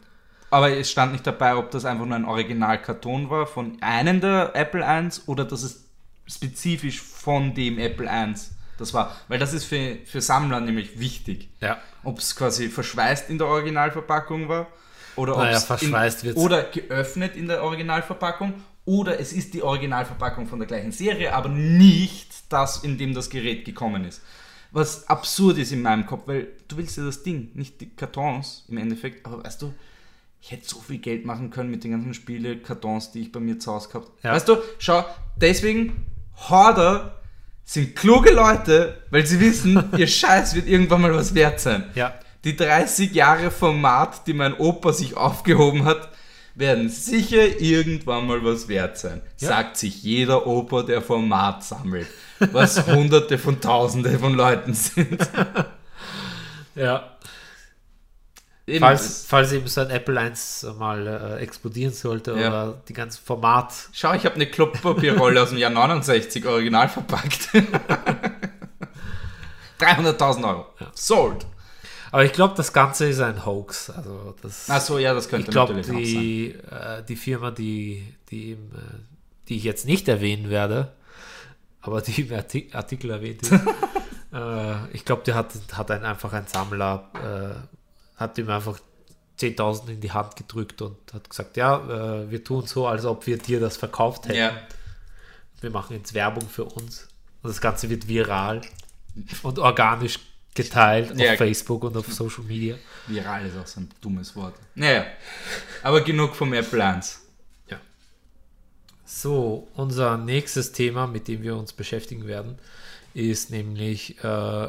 Aber 0.50 0.70
es 0.70 0.90
stand 0.90 1.12
nicht 1.12 1.26
dabei, 1.26 1.56
ob 1.56 1.70
das 1.70 1.84
einfach 1.84 2.06
nur 2.06 2.16
ein 2.16 2.24
Originalkarton 2.24 3.28
war 3.28 3.46
von 3.46 3.76
einem 3.82 4.20
der 4.20 4.52
Apple 4.54 4.84
1 4.84 5.28
oder 5.28 5.44
dass 5.44 5.62
es 5.62 5.84
spezifisch 6.26 7.00
von 7.00 7.54
dem 7.54 7.78
Apple 7.78 8.08
1 8.10 8.52
das 8.78 8.94
war. 8.94 9.16
Weil 9.26 9.38
das 9.38 9.52
ist 9.52 9.64
für, 9.64 9.98
für 10.04 10.20
Sammler 10.20 10.60
nämlich 10.60 10.98
wichtig. 10.98 11.48
Ja. 11.60 11.78
Ob 12.04 12.18
es 12.18 12.34
quasi 12.36 12.68
verschweißt 12.68 13.28
in 13.28 13.38
der 13.38 13.48
Originalverpackung 13.48 14.48
war 14.48 14.68
oder 15.16 15.36
Naja, 15.36 15.58
verschweißt 15.58 16.22
in, 16.22 16.26
wird's. 16.28 16.40
oder 16.40 16.62
geöffnet 16.62 17.34
in 17.36 17.48
der 17.48 17.62
Originalverpackung 17.62 18.54
oder 18.84 19.20
es 19.20 19.32
ist 19.32 19.52
die 19.52 19.62
Originalverpackung 19.62 20.46
von 20.46 20.60
der 20.60 20.68
gleichen 20.68 20.92
Serie, 20.92 21.34
aber 21.34 21.48
nicht 21.48 22.30
das, 22.48 22.84
in 22.84 22.96
dem 22.96 23.14
das 23.14 23.28
Gerät 23.28 23.64
gekommen 23.64 24.04
ist. 24.04 24.22
Was 24.70 25.08
absurd 25.08 25.58
ist 25.58 25.72
in 25.72 25.82
meinem 25.82 26.06
Kopf, 26.06 26.22
weil 26.26 26.48
du 26.68 26.76
willst 26.76 26.96
ja 26.96 27.04
das 27.04 27.22
Ding, 27.22 27.50
nicht 27.54 27.80
die 27.80 27.90
Kartons 27.90 28.64
im 28.68 28.78
Endeffekt, 28.78 29.26
aber 29.26 29.42
weißt 29.44 29.60
du, 29.60 29.74
ich 30.40 30.52
hätte 30.52 30.68
so 30.68 30.78
viel 30.80 30.98
Geld 30.98 31.24
machen 31.24 31.50
können 31.50 31.70
mit 31.70 31.84
den 31.84 31.92
ganzen 31.92 32.14
Spiele, 32.14 32.58
Kartons, 32.58 33.10
die 33.10 33.22
ich 33.22 33.32
bei 33.32 33.40
mir 33.40 33.58
zu 33.58 33.72
Hause 33.72 33.88
gehabt 33.88 34.08
Ja. 34.22 34.32
Weißt 34.32 34.48
du, 34.48 34.56
schau, 34.78 35.04
deswegen 35.36 36.06
Horder 36.48 37.16
sind 37.64 37.96
kluge 37.96 38.30
Leute, 38.30 39.02
weil 39.10 39.26
sie 39.26 39.40
wissen, 39.40 39.90
ihr 39.96 40.06
Scheiß 40.06 40.54
wird 40.54 40.68
irgendwann 40.68 41.02
mal 41.02 41.14
was 41.14 41.34
wert 41.34 41.60
sein. 41.60 41.90
Ja. 41.94 42.14
Die 42.44 42.56
30 42.56 43.12
Jahre 43.12 43.50
Format, 43.50 44.26
die 44.26 44.32
mein 44.32 44.54
Opa 44.54 44.92
sich 44.92 45.16
aufgehoben 45.16 45.84
hat, 45.84 46.08
werden 46.54 46.88
sicher 46.88 47.60
irgendwann 47.60 48.26
mal 48.26 48.44
was 48.44 48.68
wert 48.68 48.96
sein. 48.98 49.20
Ja. 49.38 49.48
Sagt 49.48 49.76
sich 49.76 50.02
jeder 50.02 50.46
Opa, 50.46 50.82
der 50.82 51.02
Format 51.02 51.62
sammelt. 51.64 52.08
Was 52.38 52.86
hunderte 52.86 53.38
von 53.38 53.60
tausende 53.60 54.18
von 54.18 54.34
Leuten 54.34 54.74
sind. 54.74 55.18
Ja. 56.74 57.17
Eben, 58.68 58.80
Falls, 58.80 59.24
falls 59.26 59.52
eben 59.52 59.66
so 59.66 59.80
ein 59.80 59.88
Apple 59.90 60.20
1 60.20 60.66
mal 60.78 61.06
äh, 61.06 61.42
explodieren 61.42 61.92
sollte 61.94 62.32
Ja. 62.32 62.36
oder 62.48 62.82
die 62.86 62.92
ganze 62.92 63.20
Format. 63.20 63.72
Schau, 63.92 64.12
ich 64.14 64.24
habe 64.26 64.34
eine 64.34 64.46
Klopapierrolle 64.46 65.42
aus 65.42 65.48
dem 65.50 65.58
Jahr 65.58 65.70
69 65.70 66.44
original 66.46 66.88
verpackt. 66.88 67.48
300.000 69.80 70.48
Euro. 70.48 70.66
Sold. 70.94 71.46
Aber 72.10 72.24
ich 72.24 72.32
glaube, 72.32 72.54
das 72.56 72.72
Ganze 72.72 73.08
ist 73.08 73.20
ein 73.20 73.44
Hoax. 73.44 73.90
Also 73.90 74.34
das, 74.42 74.68
Achso, 74.70 74.98
ja, 74.98 75.14
das 75.14 75.28
könnte 75.28 75.46
ich 75.48 75.52
glaube, 75.52 75.74
natürlich 75.74 76.08
die, 76.12 76.54
äh, 76.70 77.02
die 77.06 77.16
Firma, 77.16 77.50
die, 77.50 78.14
die, 78.30 78.52
im, 78.52 78.70
äh, 78.74 78.78
die 79.48 79.56
ich 79.56 79.64
jetzt 79.64 79.86
nicht 79.86 80.08
erwähnen 80.08 80.48
werde, 80.50 80.92
aber 81.80 82.00
die 82.00 82.22
im 82.22 82.34
Arti 82.34 82.70
Artikel 82.72 83.10
erwähnt 83.10 83.42
ist, 83.42 83.52
äh, 84.32 84.86
ich 84.92 85.04
glaube, 85.04 85.22
die 85.26 85.34
hat, 85.34 85.52
hat 85.72 85.90
ein, 85.90 86.04
einfach 86.04 86.32
ein 86.32 86.46
Sammler, 86.46 87.10
äh, 87.14 87.77
hat 88.18 88.36
ihm 88.38 88.50
einfach 88.50 88.78
10.000 89.40 89.88
in 89.88 90.00
die 90.00 90.12
Hand 90.12 90.36
gedrückt 90.36 90.82
und 90.82 90.96
hat 91.14 91.30
gesagt, 91.30 91.56
ja, 91.56 92.22
äh, 92.22 92.30
wir 92.30 92.42
tun 92.44 92.66
so, 92.66 92.86
als 92.86 93.04
ob 93.04 93.26
wir 93.26 93.38
dir 93.38 93.60
das 93.60 93.76
verkauft 93.76 94.26
hätten. 94.26 94.36
Ja. 94.38 94.58
Wir 95.60 95.70
machen 95.70 95.96
jetzt 95.96 96.12
Werbung 96.12 96.48
für 96.48 96.64
uns. 96.64 97.08
Und 97.42 97.50
das 97.50 97.60
Ganze 97.60 97.88
wird 97.88 98.08
viral 98.08 98.60
und 99.42 99.58
organisch 99.58 100.18
geteilt 100.54 101.16
Ja. 101.18 101.32
auf 101.32 101.38
Facebook 101.38 101.84
und 101.84 101.96
auf 101.96 102.12
Social 102.12 102.42
Media. 102.44 102.76
Viral 103.06 103.46
ist 103.46 103.56
auch 103.56 103.66
so 103.66 103.80
ein 103.80 103.88
dummes 104.00 104.34
Wort. 104.34 104.54
Naja, 104.74 105.06
aber 105.84 106.00
genug 106.00 106.34
vom 106.34 106.52
Apple 106.52 106.84
1. 106.84 107.20
Ja. 107.68 107.78
So, 109.04 109.68
unser 109.74 110.16
nächstes 110.16 110.72
Thema, 110.72 111.06
mit 111.06 111.28
dem 111.28 111.42
wir 111.42 111.56
uns 111.56 111.72
beschäftigen 111.72 112.26
werden, 112.26 112.58
ist 113.14 113.50
nämlich 113.50 114.22
äh, 114.24 114.68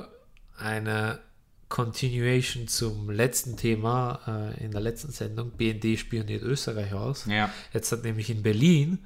eine 0.58 1.20
Continuation 1.69 2.67
zum 2.67 3.09
letzten 3.09 3.55
Thema 3.55 4.19
äh, 4.57 4.65
in 4.65 4.71
der 4.71 4.81
letzten 4.81 5.11
Sendung. 5.11 5.51
BND 5.51 5.97
spioniert 5.97 6.41
Österreich 6.41 6.93
aus. 6.93 7.25
Ja. 7.25 7.49
Jetzt 7.73 7.91
hat 7.91 8.03
nämlich 8.03 8.29
in 8.29 8.41
Berlin 8.41 8.99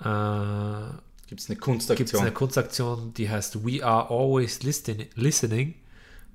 äh, 0.00 0.04
Gibt 1.28 1.40
es 1.40 1.50
eine 1.50 1.58
Kunstaktion? 1.58 2.22
eine 2.22 2.32
Kunstaktion, 2.32 3.12
die 3.14 3.28
heißt 3.28 3.64
We 3.64 3.84
Are 3.84 4.08
Always 4.10 4.62
Listen 4.62 5.04
Listening. 5.14 5.74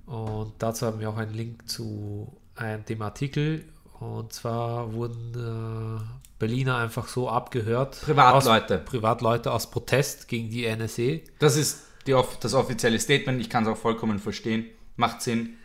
Und 0.05 0.53
dazu 0.59 0.85
haben 0.85 0.99
wir 0.99 1.09
auch 1.09 1.17
einen 1.17 1.33
Link 1.33 1.69
zu 1.69 2.35
einem, 2.55 2.83
dem 2.85 3.01
Artikel. 3.01 3.65
Und 3.99 4.33
zwar 4.33 4.93
wurden 4.93 5.33
äh, 5.35 6.01
Berliner 6.39 6.77
einfach 6.77 7.07
so 7.07 7.29
abgehört. 7.29 8.01
Privatleute. 8.01 8.79
Aus, 8.79 8.85
Privatleute 8.85 9.51
aus 9.51 9.71
Protest 9.71 10.27
gegen 10.27 10.49
die. 10.49 10.67
NSE. 10.67 11.21
Das 11.39 11.55
ist 11.55 11.83
die, 12.05 12.15
das 12.41 12.53
offizielle 12.53 12.99
Statement. 12.99 13.39
Ich 13.39 13.49
kann 13.49 13.63
es 13.63 13.69
auch 13.69 13.77
vollkommen 13.77 14.19
verstehen. 14.19 14.65
Macht 14.95 15.21
Sinn. 15.21 15.57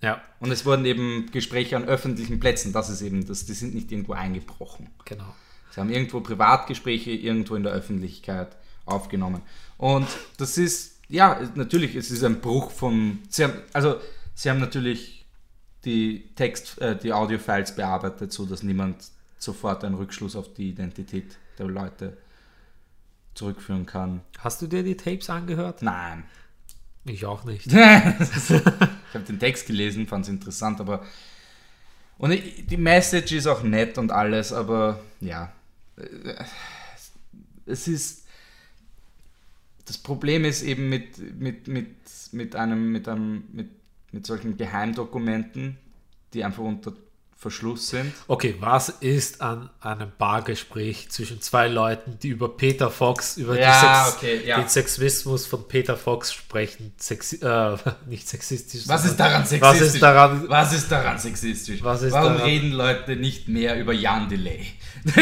Ja, 0.00 0.20
Und 0.40 0.50
es 0.50 0.66
wurden 0.66 0.84
eben 0.84 1.30
Gespräche 1.30 1.76
an 1.76 1.84
öffentlichen 1.84 2.40
Plätzen. 2.40 2.72
Das 2.72 2.90
ist 2.90 3.02
eben, 3.02 3.26
das, 3.26 3.46
die 3.46 3.52
sind 3.54 3.74
nicht 3.74 3.92
irgendwo 3.92 4.14
eingebrochen. 4.14 4.90
genau. 5.04 5.34
Sie 5.70 5.80
haben 5.80 5.90
irgendwo 5.90 6.20
Privatgespräche 6.20 7.12
irgendwo 7.12 7.54
in 7.54 7.62
der 7.62 7.72
Öffentlichkeit 7.72 8.56
aufgenommen. 8.84 9.40
Und 9.78 10.06
das 10.36 10.58
ist, 10.58 11.00
ja, 11.08 11.40
natürlich, 11.54 11.94
es 11.94 12.10
ist 12.10 12.22
ein 12.24 12.40
Bruch 12.42 12.70
vom. 12.70 13.20
Sie 13.30 13.44
haben, 13.44 13.54
also, 13.72 13.96
sie 14.34 14.50
haben 14.50 14.60
natürlich 14.60 15.24
die 15.86 16.28
Text, 16.34 16.78
äh, 16.80 16.96
die 16.96 17.12
Audiofiles 17.14 17.74
bearbeitet, 17.74 18.32
so 18.32 18.44
dass 18.44 18.62
niemand 18.62 18.96
sofort 19.38 19.82
einen 19.84 19.94
Rückschluss 19.94 20.36
auf 20.36 20.52
die 20.52 20.68
Identität 20.68 21.38
der 21.58 21.66
Leute 21.66 22.18
zurückführen 23.34 23.86
kann. 23.86 24.20
Hast 24.38 24.60
du 24.60 24.66
dir 24.66 24.82
die 24.82 24.96
Tapes 24.96 25.30
angehört? 25.30 25.80
Nein. 25.82 26.24
Ich 27.04 27.24
auch 27.26 27.44
nicht. 27.44 27.66
ich 27.66 27.74
habe 27.74 29.24
den 29.26 29.38
Text 29.38 29.66
gelesen, 29.66 30.06
fand 30.06 30.24
es 30.24 30.30
interessant, 30.30 30.80
aber. 30.80 31.04
Und 32.18 32.32
die 32.70 32.76
Message 32.76 33.32
ist 33.32 33.46
auch 33.46 33.62
nett 33.62 33.98
und 33.98 34.12
alles, 34.12 34.52
aber 34.52 35.00
ja. 35.20 35.52
Es 37.66 37.88
ist. 37.88 38.26
Das 39.84 39.98
Problem 39.98 40.44
ist 40.44 40.62
eben 40.62 40.88
mit, 40.88 41.18
mit, 41.18 41.66
mit, 41.66 41.88
mit 42.30 42.54
einem, 42.54 42.92
mit 42.92 43.08
einem, 43.08 43.44
mit, 43.52 43.68
mit 44.12 44.24
solchen 44.24 44.56
Geheimdokumenten, 44.56 45.76
die 46.32 46.44
einfach 46.44 46.62
unter 46.62 46.92
Verschluss 47.42 47.88
sind. 47.88 48.12
Okay, 48.28 48.54
was 48.60 48.88
ist 48.88 49.42
an 49.42 49.68
einem 49.80 50.12
Bargespräch 50.16 51.10
zwischen 51.10 51.40
zwei 51.40 51.66
Leuten, 51.66 52.16
die 52.22 52.28
über 52.28 52.48
Peter 52.56 52.88
Fox, 52.88 53.36
über 53.36 53.58
Ja, 53.58 54.04
Sex, 54.04 54.16
okay, 54.16 54.46
ja. 54.46 54.60
den 54.60 54.68
Sexismus 54.68 55.44
von 55.46 55.66
Peter 55.66 55.96
Fox 55.96 56.32
sprechen? 56.32 56.92
Sexi 56.96 57.36
äh, 57.44 57.76
nicht 58.06 58.28
sexistisch. 58.28 58.82
Was 58.86 59.04
ist 59.04 59.16
daran 59.18 59.44
sexistisch? 59.44 59.60
Was 59.80 59.80
ist 59.94 60.00
daran? 60.02 60.48
Was 60.48 60.72
ist 60.72 60.90
daran 60.92 61.18
sexistisch? 61.18 61.82
Was 61.82 62.02
ist 62.02 62.12
Warum 62.12 62.34
daran- 62.34 62.46
reden 62.46 62.70
Leute 62.72 63.16
nicht 63.16 63.48
mehr 63.48 63.78
über 63.80 63.92
Jan 63.92 64.28
Delay? 64.28 64.64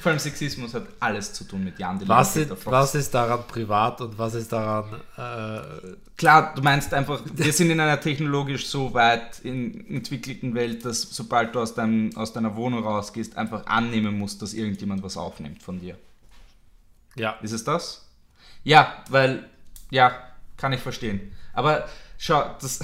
Vor 0.00 0.10
allem 0.10 0.18
Sexismus 0.18 0.74
hat 0.74 0.82
alles 0.98 1.32
zu 1.32 1.44
tun 1.44 1.62
mit 1.62 1.78
Jan 1.78 1.96
Delay. 1.98 2.08
Was, 2.08 2.34
ist, 2.36 2.50
was 2.66 2.94
ist 2.96 3.14
daran 3.14 3.46
privat 3.46 4.00
und 4.00 4.18
was 4.18 4.34
ist 4.34 4.52
daran 4.52 5.00
äh, 5.16 5.60
Klar, 6.16 6.54
du 6.54 6.62
meinst 6.62 6.92
einfach, 6.92 7.20
wir 7.34 7.52
sind 7.52 7.70
in 7.70 7.80
einer 7.80 8.00
technologisch 8.00 8.66
so 8.66 8.92
weit 8.94 9.40
in, 9.44 9.88
entwickelten 9.88 10.51
Welt, 10.54 10.84
dass 10.84 11.02
sobald 11.02 11.54
du 11.54 11.60
aus, 11.60 11.74
deinem, 11.74 12.16
aus 12.16 12.32
deiner 12.32 12.56
Wohnung 12.56 12.84
rausgehst, 12.84 13.36
einfach 13.36 13.66
annehmen 13.66 14.18
musst, 14.18 14.42
dass 14.42 14.54
irgendjemand 14.54 15.02
was 15.02 15.16
aufnimmt 15.16 15.62
von 15.62 15.80
dir. 15.80 15.96
ja. 17.16 17.32
Ist 17.42 17.52
es 17.52 17.64
das? 17.64 18.08
Ja, 18.64 19.04
weil, 19.08 19.48
ja, 19.90 20.14
kann 20.56 20.72
ich 20.72 20.80
verstehen. 20.80 21.32
Aber 21.52 21.88
schau, 22.18 22.54
das. 22.60 22.80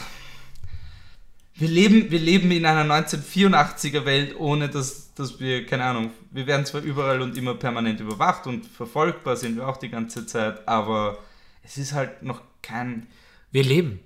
Wir 1.54 1.68
leben, 1.68 2.10
wir 2.10 2.20
leben 2.20 2.50
in 2.52 2.66
einer 2.66 2.84
1984er 2.84 4.04
Welt, 4.04 4.38
ohne 4.38 4.68
dass, 4.68 5.12
dass 5.14 5.40
wir, 5.40 5.66
keine 5.66 5.84
Ahnung, 5.84 6.12
wir 6.30 6.46
werden 6.46 6.64
zwar 6.66 6.82
überall 6.82 7.20
und 7.20 7.36
immer 7.36 7.54
permanent 7.54 7.98
überwacht 7.98 8.46
und 8.46 8.64
verfolgbar 8.64 9.36
sind 9.36 9.56
wir 9.56 9.66
auch 9.66 9.76
die 9.76 9.88
ganze 9.88 10.24
Zeit, 10.26 10.68
aber 10.68 11.18
es 11.64 11.76
ist 11.76 11.92
halt 11.94 12.22
noch 12.22 12.42
kein. 12.62 13.08
Wir 13.50 13.64
leben. 13.64 14.00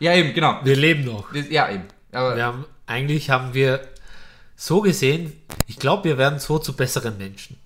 Ja, 0.00 0.14
eben, 0.14 0.34
genau. 0.34 0.60
Wir 0.64 0.76
leben 0.76 1.04
noch. 1.04 1.32
Ja, 1.32 1.70
eben. 1.70 1.84
Aber 2.12 2.36
Wir 2.36 2.44
haben, 2.44 2.64
eigentlich 2.86 3.30
haben 3.30 3.54
wir 3.54 3.80
so 4.56 4.80
gesehen, 4.80 5.32
ich 5.66 5.78
glaube, 5.78 6.04
wir 6.04 6.18
werden 6.18 6.38
so 6.38 6.58
zu 6.58 6.74
besseren 6.74 7.18
Menschen. 7.18 7.56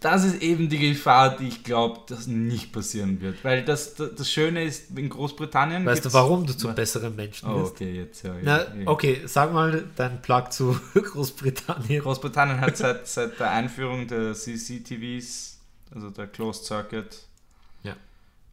das 0.00 0.24
ist 0.24 0.42
eben 0.42 0.68
die 0.68 0.78
Gefahr, 0.78 1.36
die 1.36 1.46
ich 1.46 1.62
glaube, 1.62 2.00
dass 2.08 2.26
nicht 2.26 2.72
passieren 2.72 3.20
wird. 3.20 3.44
Weil 3.44 3.64
das, 3.64 3.94
das, 3.94 4.14
das 4.16 4.28
Schöne 4.30 4.64
ist, 4.64 4.90
in 4.98 5.08
Großbritannien. 5.08 5.86
Weißt 5.86 6.04
du, 6.04 6.12
warum 6.12 6.44
du 6.44 6.56
zum 6.56 6.74
besseren 6.74 7.14
Menschen 7.14 7.48
Oh, 7.48 7.60
wirst? 7.60 7.72
okay, 7.74 7.94
jetzt 7.94 8.24
ja. 8.24 8.34
Na, 8.42 8.58
ja, 8.74 8.86
okay, 8.86 9.20
sag 9.26 9.52
mal 9.52 9.84
deinen 9.94 10.20
Plug 10.20 10.50
zu 10.50 10.76
Großbritannien. 10.94 12.02
Großbritannien 12.02 12.60
hat 12.60 12.76
seit, 12.78 13.06
seit 13.06 13.38
der 13.38 13.52
Einführung 13.52 14.08
der 14.08 14.34
CCTVs, 14.34 15.58
also 15.94 16.10
der 16.10 16.26
Closed 16.26 16.64
Circuit. 16.64 17.16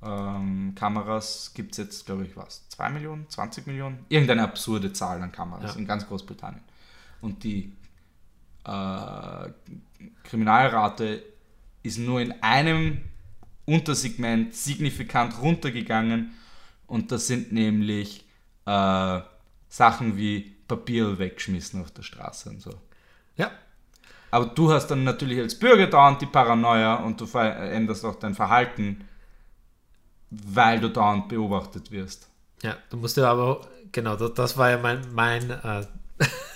Ähm, 0.01 0.73
Kameras, 0.75 1.51
gibt 1.53 1.71
es 1.73 1.77
jetzt, 1.77 2.05
glaube 2.05 2.25
ich, 2.25 2.35
was? 2.37 2.67
2 2.69 2.89
Millionen, 2.89 3.29
20 3.29 3.67
Millionen? 3.67 4.05
Irgendeine 4.09 4.43
absurde 4.43 4.93
Zahl 4.93 5.21
an 5.21 5.31
Kameras 5.31 5.73
Ja. 5.75 5.79
in 5.79 5.85
ganz 5.87 6.07
Großbritannien. 6.07 6.63
Und 7.21 7.43
die 7.43 7.73
äh, 8.65 9.49
Kriminalrate 10.23 11.23
ist 11.83 11.97
nur 11.97 12.21
in 12.21 12.33
einem 12.41 13.01
Untersegment 13.65 14.53
signifikant 14.55 15.41
runtergegangen 15.41 16.31
und 16.87 17.11
das 17.11 17.27
sind 17.27 17.51
nämlich 17.51 18.25
äh, 18.65 19.19
Sachen 19.69 20.17
wie 20.17 20.55
Papier 20.67 21.19
weggeschmissen 21.19 21.81
auf 21.81 21.91
der 21.91 22.03
Straße 22.03 22.49
und 22.49 22.61
so. 22.61 22.73
Ja, 23.35 23.51
Aber 24.31 24.47
du 24.47 24.71
hast 24.71 24.87
dann 24.87 25.03
natürlich 25.03 25.39
als 25.39 25.57
Bürger 25.57 25.87
dauernd 25.87 26.21
die 26.21 26.25
Paranoia 26.25 26.95
und 26.95 27.19
du 27.21 27.25
veränderst 27.25 28.05
auch 28.05 28.15
dein 28.15 28.33
Verhalten, 28.35 29.07
weil 30.31 30.79
du 30.79 30.89
dauernd 30.89 31.27
beobachtet 31.29 31.91
wirst. 31.91 32.27
ja, 32.63 32.75
du 32.89 32.97
musst 32.97 33.17
ja 33.17 33.29
aber, 33.31 33.61
genau, 33.91 34.15
das, 34.15 34.57
war 34.57 34.69
ja 34.69 34.77
mein, 34.77 35.01
mein 35.13 35.49
äh, 35.49 35.83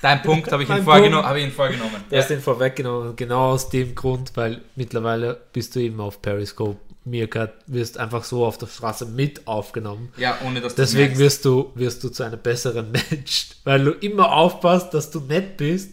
Dein 0.01 0.21
Punkt 0.21 0.51
habe 0.51 0.63
ich, 0.63 0.69
ihn 0.77 0.83
vorgeno 0.83 1.23
habe 1.23 1.39
ich 1.39 1.45
ihn 1.45 1.51
vorgenommen. 1.51 2.03
Du 2.09 2.17
hast 2.17 2.27
den 2.29 2.41
vorweggenommen, 2.41 3.15
genau 3.15 3.51
aus 3.51 3.69
dem 3.69 3.95
Grund, 3.95 4.31
weil 4.35 4.61
mittlerweile 4.75 5.39
bist 5.53 5.75
du 5.75 5.79
eben 5.79 6.01
auf 6.01 6.21
Periscope, 6.21 6.77
Meerkat, 7.05 7.53
wirst 7.67 7.97
einfach 7.97 8.23
so 8.23 8.45
auf 8.45 8.57
der 8.57 8.67
Straße 8.67 9.05
mit 9.05 9.47
aufgenommen. 9.47 10.11
ja, 10.17 10.37
ohne 10.45 10.61
dass 10.61 10.75
du 10.75 10.81
Deswegen 10.81 11.17
merkst. 11.17 11.19
wirst 11.19 11.45
du, 11.45 11.71
wirst 11.75 12.03
du 12.03 12.09
zu 12.09 12.23
einem 12.23 12.39
besseren 12.39 12.91
Mensch, 13.09 13.49
weil 13.63 13.83
du 13.83 13.91
immer 13.91 14.31
aufpasst, 14.33 14.93
dass 14.93 15.09
du 15.11 15.19
nett 15.21 15.57
bist. 15.57 15.91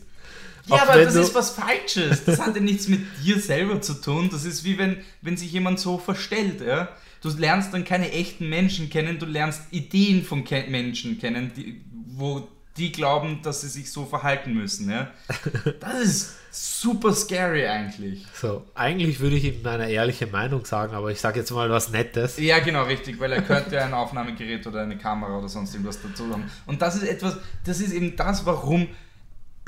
Ja, 0.67 0.83
aber 0.83 1.05
das 1.05 1.14
ist 1.14 1.35
was 1.35 1.50
Falsches. 1.50 2.25
Das 2.25 2.40
hat 2.40 2.55
ja 2.55 2.61
nichts 2.61 2.88
mit 2.88 3.00
dir 3.25 3.38
selber 3.38 3.81
zu 3.81 3.95
tun. 3.95 4.29
Das 4.31 4.45
ist 4.45 4.64
wie 4.64 4.79
wenn, 4.79 4.99
wenn 5.23 5.37
sich 5.37 5.52
jemand 5.52 5.81
so 5.81 5.99
verstellt. 5.99 6.61
Ja? 6.61 6.88
Du 7.23 7.29
lernst 7.31 7.75
dann 7.75 7.85
keine 7.85 8.12
echten 8.12 8.49
Menschen 8.49 8.90
kennen, 8.90 9.19
du 9.19 9.26
lernst 9.26 9.62
Ideen 9.71 10.25
von 10.25 10.45
Ke 10.45 10.64
Menschen 10.69 11.19
kennen, 11.19 11.52
die, 11.57 11.81
wo 12.17 12.49
die 12.76 12.93
glauben, 12.93 13.40
dass 13.43 13.61
sie 13.62 13.69
sich 13.69 13.90
so 13.90 14.07
verhalten 14.07 14.55
müssen. 14.55 14.90
Ja? 14.90 15.11
Das 15.81 16.00
ist 16.00 16.37
super 16.50 17.12
scary 17.12 17.67
eigentlich. 17.67 18.25
So, 18.35 18.64
eigentlich 18.75 19.21
würde 19.21 19.37
ich 19.37 19.45
ihm 19.45 19.62
meine 19.62 19.90
ehrliche 19.90 20.26
Meinung 20.26 20.64
sagen, 20.64 20.95
aber 20.95 21.11
ich 21.11 21.21
sage 21.21 21.40
jetzt 21.40 21.50
mal 21.50 21.71
was 21.71 21.90
Nettes. 21.90 22.38
Ja, 22.38 22.59
genau, 22.61 22.85
richtig, 22.85 23.21
weil 23.21 23.33
er 23.33 23.43
könnte 23.43 23.81
ein 23.83 23.95
Aufnahmegerät 23.95 24.67
oder 24.67 24.83
eine 24.83 24.99
Kamera 24.99 25.38
oder 25.38 25.49
sonst 25.49 25.75
irgendwas 25.75 26.00
dazu 26.02 26.31
haben. 26.31 26.50
Und 26.67 26.83
das 26.83 26.97
ist 26.97 27.05
etwas, 27.05 27.38
das 27.64 27.81
ist 27.81 27.93
eben 27.93 28.17
das, 28.17 28.47
warum 28.47 28.88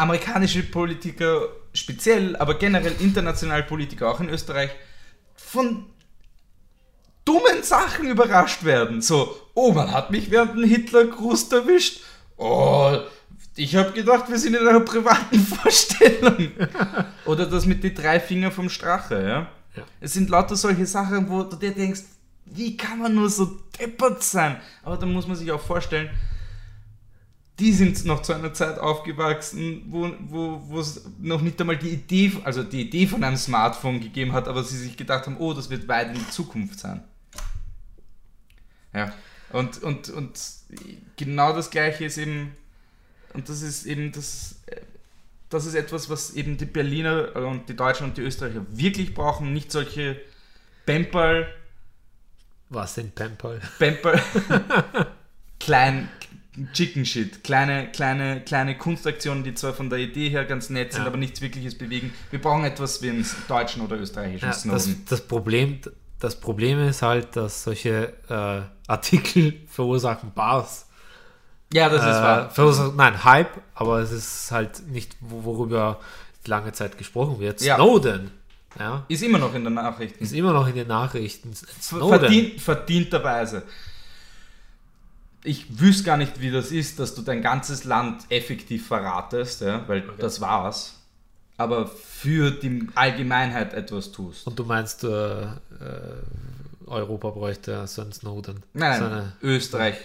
amerikanische 0.02 0.62
Politiker 0.62 1.48
speziell, 1.72 2.36
aber 2.36 2.54
generell 2.54 2.94
international 3.00 3.62
Politiker, 3.62 4.10
auch 4.10 4.20
in 4.20 4.28
Österreich, 4.28 4.70
von 5.34 5.86
dummen 7.24 7.62
Sachen 7.62 8.08
überrascht 8.08 8.64
werden. 8.64 9.00
So, 9.00 9.36
oh, 9.54 9.72
man 9.72 9.92
hat 9.92 10.10
mich 10.10 10.30
während 10.30 10.56
dem 10.56 10.64
Hitlergruß 10.64 11.50
erwischt. 11.52 12.00
Oh, 12.36 12.98
ich 13.54 13.76
habe 13.76 13.92
gedacht, 13.92 14.28
wir 14.28 14.38
sind 14.38 14.54
in 14.54 14.66
einer 14.66 14.80
privaten 14.80 15.38
Vorstellung. 15.62 16.52
Oder 17.26 17.46
das 17.46 17.66
mit 17.66 17.84
den 17.84 17.94
drei 17.94 18.18
Finger 18.18 18.50
vom 18.50 18.68
Strache, 18.68 19.22
ja? 19.22 19.48
Ja. 19.76 19.84
Es 20.00 20.12
sind 20.12 20.28
lauter 20.28 20.56
solche 20.56 20.86
Sachen, 20.86 21.30
wo 21.30 21.42
du 21.44 21.56
dir 21.56 21.72
denkst, 21.72 22.02
wie 22.44 22.76
kann 22.76 22.98
man 22.98 23.14
nur 23.14 23.30
so 23.30 23.58
deppert 23.78 24.22
sein? 24.22 24.60
Aber 24.82 24.96
da 24.96 25.06
muss 25.06 25.26
man 25.26 25.36
sich 25.36 25.50
auch 25.50 25.60
vorstellen, 25.60 26.10
die 27.58 27.72
sind 27.72 28.04
noch 28.04 28.22
zu 28.22 28.32
einer 28.32 28.54
Zeit 28.54 28.78
aufgewachsen, 28.78 29.84
wo, 29.88 30.80
es 30.80 31.04
noch 31.18 31.42
nicht 31.42 31.60
einmal 31.60 31.76
die 31.76 31.90
Idee, 31.90 32.32
also 32.44 32.62
die 32.62 32.82
Idee 32.82 33.06
von 33.06 33.22
einem 33.22 33.36
Smartphone 33.36 34.00
gegeben 34.00 34.32
hat, 34.32 34.48
aber 34.48 34.64
sie 34.64 34.78
sich 34.78 34.96
gedacht 34.96 35.26
haben, 35.26 35.36
oh, 35.38 35.52
das 35.52 35.68
wird 35.68 35.86
weit 35.86 36.08
in 36.08 36.14
die 36.14 36.30
Zukunft 36.30 36.78
sein. 36.78 37.04
Ja. 38.94 39.12
Und, 39.50 39.82
und, 39.82 40.08
und 40.10 40.40
genau 41.16 41.52
das 41.52 41.70
gleiche 41.70 42.06
ist 42.06 42.16
eben, 42.16 42.56
und 43.34 43.48
das 43.48 43.60
ist 43.60 43.84
eben 43.84 44.12
das, 44.12 44.62
das 45.50 45.66
ist 45.66 45.74
etwas, 45.74 46.08
was 46.08 46.32
eben 46.32 46.56
die 46.56 46.64
Berliner 46.64 47.36
und 47.36 47.68
die 47.68 47.76
Deutschen 47.76 48.04
und 48.04 48.16
die 48.16 48.22
Österreicher 48.22 48.64
wirklich 48.70 49.14
brauchen, 49.14 49.52
nicht 49.52 49.70
solche 49.70 50.20
Pempel, 50.86 51.46
Was 52.70 52.94
sind 52.94 53.14
Pempel? 53.14 53.60
Pempel, 53.78 54.18
klein, 55.60 56.08
Chicken 56.74 57.06
Shit, 57.06 57.42
kleine, 57.44 57.90
kleine, 57.92 58.42
kleine 58.42 58.76
Kunstaktionen, 58.76 59.42
die 59.42 59.54
zwar 59.54 59.72
von 59.72 59.88
der 59.88 59.98
Idee 60.00 60.28
her 60.28 60.44
ganz 60.44 60.68
nett 60.68 60.92
sind, 60.92 61.02
Ja. 61.02 61.06
aber 61.08 61.16
nichts 61.16 61.40
wirkliches 61.40 61.76
bewegen. 61.78 62.12
Wir 62.30 62.40
brauchen 62.42 62.64
etwas 62.64 63.00
wie 63.00 63.08
einen 63.10 63.26
deutschen 63.48 63.80
oder 63.82 63.96
österreichischen 63.98 64.44
Ja, 64.44 64.50
das, 64.50 64.62
Snowden. 64.62 65.06
das, 65.08 65.20
Problem, 65.22 65.78
das 66.20 66.38
Problem 66.38 66.78
ist 66.86 67.00
halt, 67.00 67.34
dass 67.36 67.64
solche 67.64 68.12
äh, 68.28 68.90
Artikel 68.90 69.60
verursachen 69.68 70.32
Bars. 70.34 70.86
Ja, 71.72 71.88
das 71.88 72.02
ist 72.02 72.08
äh, 72.08 72.22
wahr. 72.22 72.50
Verursachen, 72.50 72.96
nein, 72.96 73.24
Hype, 73.24 73.62
aber 73.74 74.00
es 74.00 74.12
ist 74.12 74.50
halt 74.50 74.86
nicht, 74.88 75.16
wo- 75.20 75.44
worüber 75.44 76.00
lange 76.44 76.72
Zeit 76.72 76.98
gesprochen 76.98 77.40
wird. 77.40 77.62
Ja. 77.62 77.76
Snowden 77.76 78.30
ja, 78.78 79.04
Ist 79.08 79.22
immer 79.22 79.38
noch 79.38 79.54
in 79.54 79.64
den 79.64 79.74
Nachrichten. 79.74 80.22
ist 80.24 80.32
immer 80.32 80.52
noch 80.52 80.66
in 80.66 80.74
den 80.74 80.88
Nachrichten. 80.88 81.54
Snowden. 81.54 82.18
Verdient, 82.20 82.60
verdienterweise. 82.60 83.62
Ich 85.44 85.80
wüsste 85.80 86.04
gar 86.04 86.16
nicht, 86.16 86.40
wie 86.40 86.50
das 86.50 86.70
ist, 86.70 86.98
dass 87.00 87.14
du 87.14 87.22
dein 87.22 87.42
ganzes 87.42 87.84
Land 87.84 88.22
effektiv 88.28 88.86
verratest, 88.86 89.60
ja, 89.62 89.86
weil 89.88 90.02
das 90.18 90.40
war's. 90.40 90.98
Aber 91.56 91.86
für 91.86 92.50
die 92.50 92.88
Allgemeinheit 92.94 93.74
etwas 93.74 94.12
tust. 94.12 94.46
Und 94.46 94.58
du 94.58 94.64
meinst, 94.64 95.04
äh, 95.04 95.42
äh, 95.42 95.46
Europa 96.86 97.30
bräuchte 97.30 97.86
so 97.86 98.02
einen 98.02 98.12
Snowden. 98.12 98.62
Nein, 98.72 98.98
so 98.98 99.04
eine, 99.06 99.32
Österreich. 99.42 99.96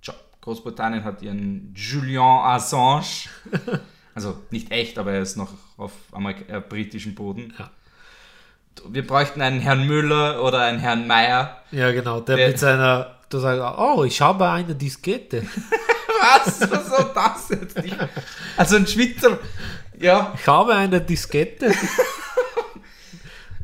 Tja, 0.00 0.14
Großbritannien 0.40 1.04
hat 1.04 1.22
ihren 1.22 1.72
Julian 1.76 2.44
Assange. 2.44 3.28
also 4.14 4.38
nicht 4.50 4.70
echt, 4.70 4.98
aber 4.98 5.12
er 5.12 5.22
ist 5.22 5.36
noch 5.36 5.52
auf 5.76 5.92
Amerik 6.12 6.48
äh, 6.48 6.60
britischem 6.60 7.14
Boden. 7.14 7.52
Ja. 7.58 7.70
Wir 8.88 9.06
bräuchten 9.06 9.42
einen 9.42 9.60
Herrn 9.60 9.86
Müller 9.86 10.42
oder 10.42 10.60
einen 10.60 10.78
Herrn 10.78 11.06
Meier. 11.06 11.58
ja, 11.72 11.92
genau, 11.92 12.20
der, 12.20 12.36
Der- 12.36 12.48
mit 12.48 12.58
seiner, 12.58 13.16
du 13.32 13.38
sagst, 13.38 13.78
oh, 13.78 14.04
ich 14.04 14.20
habe 14.20 14.48
eine 14.50 14.74
Diskette. 14.74 15.42
Was? 16.20 16.60
Was 16.70 16.88
soll 16.88 17.10
das 17.14 17.48
jetzt? 17.48 17.78
Ich, 17.84 17.94
also 18.56 18.76
ein 18.76 18.86
Schweizer. 18.86 19.38
Ja, 19.98 20.34
Ich 20.38 20.46
habe 20.46 20.74
eine 20.74 21.00
Diskette. 21.00 21.72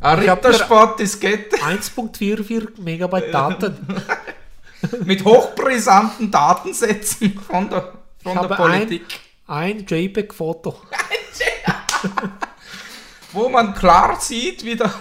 ein 0.01 0.29
hab 0.29 0.45
Rittersport-Diskette 0.45 1.57
1.44 1.57 2.81
Megabyte 2.81 3.33
Daten. 3.33 4.03
mit 5.05 5.25
hochbrisanten 5.25 6.31
Datensätzen 6.31 7.39
von 7.41 7.69
der, 7.69 7.93
von 8.23 8.33
Ich 8.35 8.41
der 8.41 8.55
Politik, 8.55 9.21
Ein 9.47 9.85
JPEG-Foto. 9.87 10.81
wo 13.33 13.49
man 13.49 13.75
klar 13.75 14.21
sieht, 14.21 14.65
wie 14.65 14.77
der, 14.77 14.93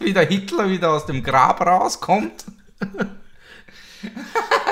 wie 0.00 0.12
der 0.12 0.26
Hitler 0.26 0.68
wieder 0.68 0.90
aus 0.90 1.06
dem 1.06 1.22
Grab 1.22 1.60
rauskommt. 1.60 2.44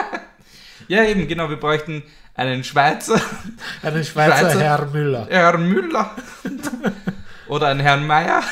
ja, 0.88 1.04
eben, 1.04 1.28
genau, 1.28 1.48
wir 1.48 1.56
bräuchten 1.56 2.02
einen 2.34 2.64
Schweizer, 2.64 3.20
Einen 3.82 4.04
Schweizer, 4.04 4.50
Schweizer. 4.50 4.60
Herr 4.60 4.86
Müller. 4.86 5.26
Herrn 5.30 5.68
Müller 5.68 6.10
oder 7.48 7.68
einen 7.68 7.80
Herrn 7.80 8.06
Meier, 8.06 8.42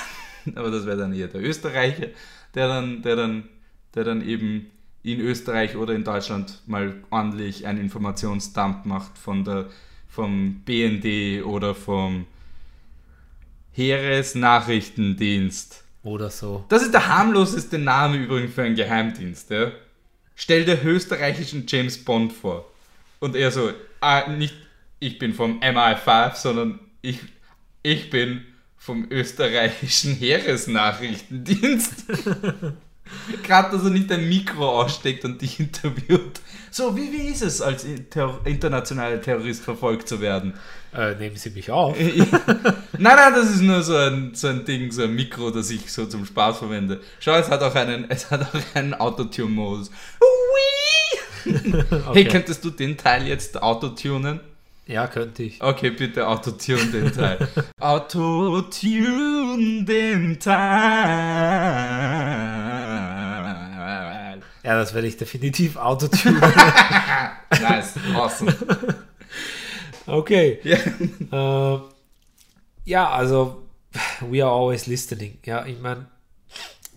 aber 0.55 0.71
das 0.71 0.87
wäre 0.87 0.99
dann 0.99 1.13
eher 1.13 1.29
der 1.29 1.43
Österreicher, 1.43 2.07
der 2.55 2.69
dann, 2.69 3.03
der 3.03 3.17
dann, 3.17 3.49
der 3.95 4.05
dann 4.05 4.27
eben 4.27 4.71
in 5.03 5.21
Österreich 5.21 5.77
oder 5.77 5.95
in 5.95 6.05
Deutschland 6.05 6.63
mal 6.67 6.95
ordentlich 7.11 7.67
einen 7.67 7.81
Informationsdump 7.81 8.87
macht 8.87 9.19
von 9.19 9.45
der, 9.45 9.67
vom 10.09 10.63
BND 10.65 11.45
oder 11.45 11.75
vom 11.75 12.27
Heeresnachrichtendienst. 13.73 15.83
Oder 16.05 16.31
so. 16.31 16.65
Das 16.69 16.83
ist 16.83 16.93
der 16.93 17.09
harmloseste 17.09 17.79
Name 17.79 18.19
übrigens 18.19 18.55
für 18.55 18.63
einen 18.63 18.77
Geheimdienst. 18.77 19.51
Ja? 19.51 19.73
Stell 20.43 20.65
dir 20.65 20.83
österreichischen 20.85 21.67
James 21.69 22.05
Bond 22.05 22.33
vor. 22.33 22.69
Und 23.21 23.37
er 23.37 23.53
so, 23.53 23.73
ah, 24.01 24.27
nicht 24.27 24.55
ich 24.99 25.21
bin 25.21 25.35
vom 25.35 25.61
MI5, 25.61 26.35
sondern 26.35 26.81
ich, 27.01 27.21
ich 27.85 28.11
bin 28.11 28.45
vom 28.77 29.07
österreichischen 29.09 30.17
Heeresnachrichtendienst. 30.17 32.07
Gerade, 33.43 33.77
dass 33.77 33.85
er 33.85 33.91
nicht 33.91 34.11
ein 34.13 34.29
Mikro 34.29 34.81
aussteckt 34.81 35.25
und 35.25 35.41
dich 35.41 35.61
interviewt. 35.61 36.41
So, 36.71 36.97
wie, 36.97 37.13
wie 37.13 37.29
ist 37.29 37.43
es, 37.43 37.61
als 37.61 37.85
internationaler 37.85 39.21
Terrorist 39.21 39.63
verfolgt 39.63 40.09
zu 40.09 40.21
werden? 40.21 40.55
Äh, 40.95 41.15
nehmen 41.17 41.37
Sie 41.37 41.51
mich 41.51 41.71
auf. 41.71 41.97
nein, 41.99 42.27
nein, 42.99 43.35
das 43.35 43.51
ist 43.51 43.63
nur 43.63 43.83
so 43.83 43.97
ein, 43.97 44.35
so 44.35 44.49
ein 44.49 44.65
Ding, 44.65 44.91
so 44.91 45.03
ein 45.03 45.15
Mikro, 45.15 45.51
das 45.51 45.71
ich 45.71 45.93
so 45.93 46.07
zum 46.07 46.27
Spaß 46.27 46.59
verwende. 46.59 47.01
Schau, 47.21 47.35
es 47.35 47.51
hat 47.51 47.63
auch 47.63 47.75
einen, 47.75 48.11
es 48.11 48.31
hat 48.31 48.43
auch 48.43 48.75
einen 48.75 48.95
Autotune-Modus. 48.95 49.91
Hui! 50.21 50.29
Hey, 52.13 52.25
könntest 52.25 52.65
du 52.65 52.71
den 52.71 52.97
Teil 52.97 53.27
jetzt 53.27 53.61
autotunen? 53.61 54.39
Ja, 54.87 55.07
könnte 55.07 55.45
ich. 55.45 55.63
Okay, 55.63 55.91
bitte 55.91 56.27
autotune 56.27 56.87
den 56.87 57.13
Teil. 57.13 57.47
autotune 57.81 59.85
den 59.85 60.39
Teil. 60.39 60.53
Ja, 64.63 64.77
das 64.77 64.95
werde 64.95 65.09
ich 65.09 65.17
definitiv 65.17 65.77
autotunen. 65.77 66.41
nice, 67.61 67.95
awesome. 68.15 68.55
okay. 70.07 70.61
Ja. 70.63 71.77
Äh, 71.77 71.81
ja, 72.85 73.11
also, 73.11 73.69
we 74.21 74.45
are 74.45 74.53
always 74.53 74.87
listening. 74.87 75.39
Ja, 75.45 75.65
ich 75.67 75.81
meine, 75.81 76.07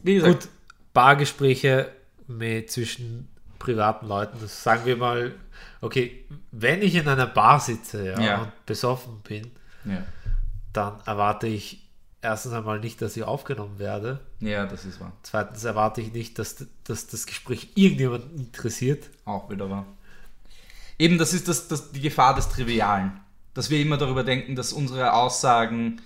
Wie 0.03 0.15
gesagt, 0.15 0.41
gut, 0.41 0.49
Bargespräche 0.93 1.91
mit 2.27 2.71
zwischen 2.71 3.27
privaten 3.59 4.07
Leuten, 4.07 4.37
das 4.41 4.63
sagen 4.63 4.85
wir 4.85 4.97
mal, 4.97 5.33
okay, 5.81 6.25
wenn 6.51 6.81
ich 6.81 6.95
in 6.95 7.07
einer 7.07 7.27
Bar 7.27 7.59
sitze 7.59 8.05
ja, 8.11 8.19
Ja. 8.19 8.41
und 8.43 8.65
besoffen 8.65 9.21
bin, 9.21 9.51
ja. 9.85 10.03
dann 10.73 10.99
erwarte 11.05 11.47
ich 11.47 11.84
erstens 12.25 12.53
einmal 12.53 12.79
nicht, 12.79 13.01
dass 13.01 13.15
ich 13.15 13.23
aufgenommen 13.23 13.79
werde. 13.79 14.19
ja, 14.39 14.65
das 14.65 14.85
ist 14.85 14.99
wahr. 14.99 15.13
Zweitens 15.23 15.63
erwarte 15.63 16.01
ich 16.01 16.11
nicht, 16.11 16.37
dass, 16.39 16.65
dass 16.83 17.07
das 17.07 17.25
Gespräch 17.25 17.69
irgendjemanden 17.75 18.37
interessiert. 18.37 19.09
Auch 19.23 19.49
wieder 19.49 19.69
wahr. 19.69 19.85
Eben, 20.97 21.17
das 21.17 21.33
ist 21.33 21.47
das, 21.47 21.67
das, 21.67 21.91
die 21.91 22.01
Gefahr 22.01 22.35
des 22.35 22.49
Trivialen. 22.49 23.19
Dass 23.53 23.69
wir 23.69 23.79
immer 23.79 23.97
darüber 23.97 24.23
denken, 24.23 24.55
dass 24.55 24.73
unsere 24.73 25.13
Aussagen 25.13 26.01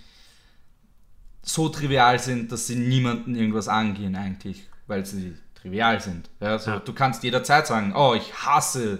so 1.42 1.70
trivial 1.70 2.20
sind, 2.20 2.52
dass 2.52 2.68
sie 2.68 2.76
niemanden 2.76 3.36
irgendwas 3.36 3.68
angehen 3.68 4.16
eigentlich, 4.16 4.68
weil 4.88 5.06
sie 5.06 5.36
trivial 5.56 6.00
sind. 6.02 6.30
Ja, 6.40 6.60
so, 6.60 6.72
Ja. 6.72 6.80
Du 6.80 6.94
kannst 6.94 7.24
jederzeit 7.24 7.68
sagen, 7.68 7.94
oh, 7.96 8.14
ich 8.14 8.34
hasse, 8.46 9.00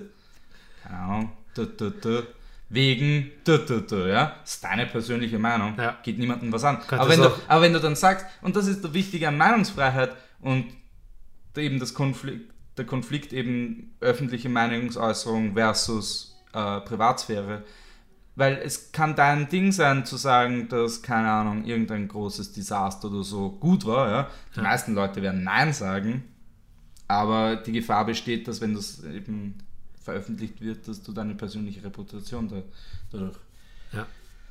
keine 0.84 0.98
Ahnung, 0.98 1.32
du, 1.54 1.66
du, 1.66 1.92
du, 1.92 2.24
wegen, 2.70 3.32
du, 3.46 3.58
du, 3.58 3.82
du, 3.82 4.08
ja, 4.08 4.36
das 4.42 4.56
ist 4.56 4.64
deine 4.64 4.86
persönliche 4.86 5.40
Meinung, 5.40 5.74
Ja. 5.78 5.98
geht 6.04 6.20
niemandem 6.20 6.52
was 6.52 6.64
an. 6.64 6.78
Aber 6.90 7.10
wenn, 7.10 7.22
du, 7.22 7.32
aber 7.48 7.62
wenn 7.62 7.74
du 7.74 7.80
dann 7.80 7.96
sagst, 7.96 8.26
und 8.42 8.56
das 8.56 8.68
ist 8.68 8.84
der 8.84 8.94
Wichtige 8.94 9.28
an 9.28 9.38
Meinungsfreiheit 9.38 10.16
und 10.42 10.66
eben 11.58 11.80
das 11.80 11.94
Konflikt, 11.94 12.54
der 12.78 12.86
Konflikt 12.86 13.34
eben 13.34 13.96
öffentliche 14.00 14.50
Meinungsäußerung 14.50 15.54
versus 15.56 16.38
äh, 16.54 16.80
Privatsphäre. 16.82 17.64
Weil 18.36 18.62
es 18.64 18.94
kann 18.94 19.16
dein 19.16 19.50
Ding 19.50 19.74
sein, 19.74 20.06
zu 20.06 20.16
sagen, 20.16 20.70
dass, 20.70 21.02
keine 21.02 21.30
Ahnung, 21.30 21.66
irgendein 21.66 22.08
großes 22.08 22.54
Desaster 22.54 23.10
oder 23.10 23.24
so 23.24 23.50
gut 23.50 23.86
war. 23.86 24.10
Ja? 24.10 24.30
Die 24.56 24.62
meisten 24.62 24.94
Leute 24.94 25.22
werden 25.22 25.44
Nein 25.44 25.74
sagen. 25.74 26.24
Aber 27.10 27.58
die 27.58 27.74
Gefahr 27.74 28.06
besteht, 28.06 28.48
dass 28.48 28.62
wenn 28.62 28.76
das 28.76 29.04
eben 29.04 29.58
veröffentlicht 30.04 30.62
wird, 30.62 30.88
dass 30.88 31.02
du 31.04 31.12
deine 31.12 31.36
persönliche 31.36 31.84
Reputation 31.84 32.48
da, 32.50 32.56
dadurch 33.12 33.36
Ja. 33.92 34.06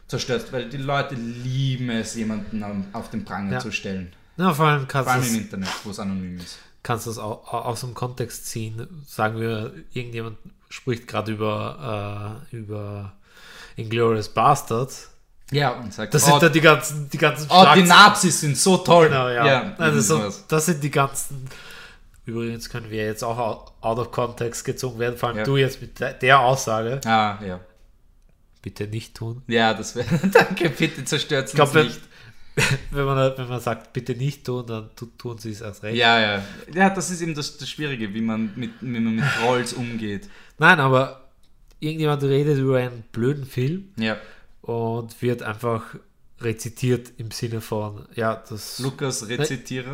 zerstörst. 0.06 0.52
Weil 0.52 0.68
die 0.68 0.76
Leute 0.76 1.14
lieben 1.14 1.90
es, 1.90 2.14
jemanden 2.14 2.62
auf 2.92 3.10
den 3.10 3.24
Pranger 3.24 3.52
Ja. 3.54 3.58
zu 3.60 3.72
stellen. 3.72 4.12
Na, 4.36 4.54
vor 4.54 4.66
allem 4.66 4.86
kannst 4.86 5.10
Vor 5.10 5.20
allem 5.20 5.28
im 5.28 5.40
Internet, 5.40 5.68
wo 5.84 5.90
es 5.90 5.98
anonym 5.98 6.38
ist. 6.38 6.58
kannst 6.82 7.06
du 7.06 7.10
es 7.10 7.18
auch 7.18 7.52
au- 7.52 7.62
aus 7.62 7.80
dem 7.80 7.94
Kontext 7.94 8.46
ziehen. 8.46 8.86
Sagen 9.06 9.40
wir, 9.40 9.72
irgendjemand 9.92 10.36
spricht 10.70 11.08
gerade 11.08 11.32
über, 11.32 12.38
äh, 12.52 12.56
über 12.56 13.12
Inglourious 13.76 14.28
Bastards. 14.28 15.10
Ja, 15.50 15.70
und 15.72 15.92
sagt, 15.94 16.12
Das 16.12 16.24
oh, 16.24 16.32
sind 16.32 16.42
da 16.42 16.48
die 16.50 16.60
ganzen, 16.60 17.08
die 17.08 17.16
ganzen 17.18 17.46
oh, 17.50 17.64
die. 17.74 17.82
Nazis 17.82 18.40
sind 18.40 18.56
so 18.56 18.76
toll. 18.76 19.08
Genau, 19.08 19.28
ja. 19.28 19.46
ja 19.46 19.74
also 19.78 20.00
so, 20.30 20.34
das 20.46 20.66
sind 20.66 20.84
die 20.84 20.90
ganzen. 20.90 21.46
Übrigens 22.28 22.68
können 22.68 22.90
wir 22.90 23.06
jetzt 23.06 23.24
auch 23.24 23.72
out 23.80 23.98
of 23.98 24.10
context 24.12 24.66
gezogen 24.66 24.98
werden, 24.98 25.16
vor 25.16 25.30
allem 25.30 25.38
Ja. 25.38 25.44
du 25.44 25.56
jetzt 25.56 25.80
mit 25.80 25.98
der, 25.98 26.40
Aussage. 26.40 27.00
Ah, 27.06 27.38
ja. 27.42 27.58
Bitte 28.60 28.86
nicht 28.86 29.16
tun. 29.16 29.40
Ja, 29.46 29.72
das 29.72 29.96
wäre. 29.96 30.06
Danke, 30.32 30.68
bitte 30.68 31.06
zerstört 31.06 31.48
es 31.48 31.54
nicht. 31.74 32.00
wenn, 32.90 33.04
man, 33.06 33.32
wenn 33.38 33.48
man 33.48 33.60
sagt, 33.60 33.94
bitte 33.94 34.14
nicht 34.14 34.44
tun, 34.44 34.66
dann 34.66 34.90
tu, 34.94 35.06
tun 35.16 35.38
sie 35.38 35.52
es 35.52 35.62
erst 35.62 35.82
recht. 35.84 35.96
Ja, 35.96 36.20
ja. 36.20 36.42
Ja, 36.74 36.90
das 36.90 37.08
ist 37.10 37.22
eben 37.22 37.34
das, 37.34 37.56
das 37.56 37.70
Schwierige, 37.70 38.12
wie 38.12 38.20
man 38.20 38.52
mit, 38.56 38.72
wie 38.82 39.00
man 39.00 39.14
mit 39.14 39.24
Trolls 39.40 39.72
umgeht. 39.72 40.28
Nein, 40.58 40.80
aber 40.80 41.30
irgendjemand 41.80 42.22
redet 42.24 42.58
über 42.58 42.76
einen 42.76 43.04
blöden 43.10 43.46
Film 43.46 43.88
Ja. 43.96 44.18
und 44.60 45.22
wird 45.22 45.42
einfach 45.42 45.94
rezitiert 46.42 47.10
im 47.16 47.30
Sinne 47.30 47.62
von, 47.62 48.06
ja, 48.16 48.42
das 48.48 48.80
Lukas 48.80 49.26
rezitiert. 49.28 49.86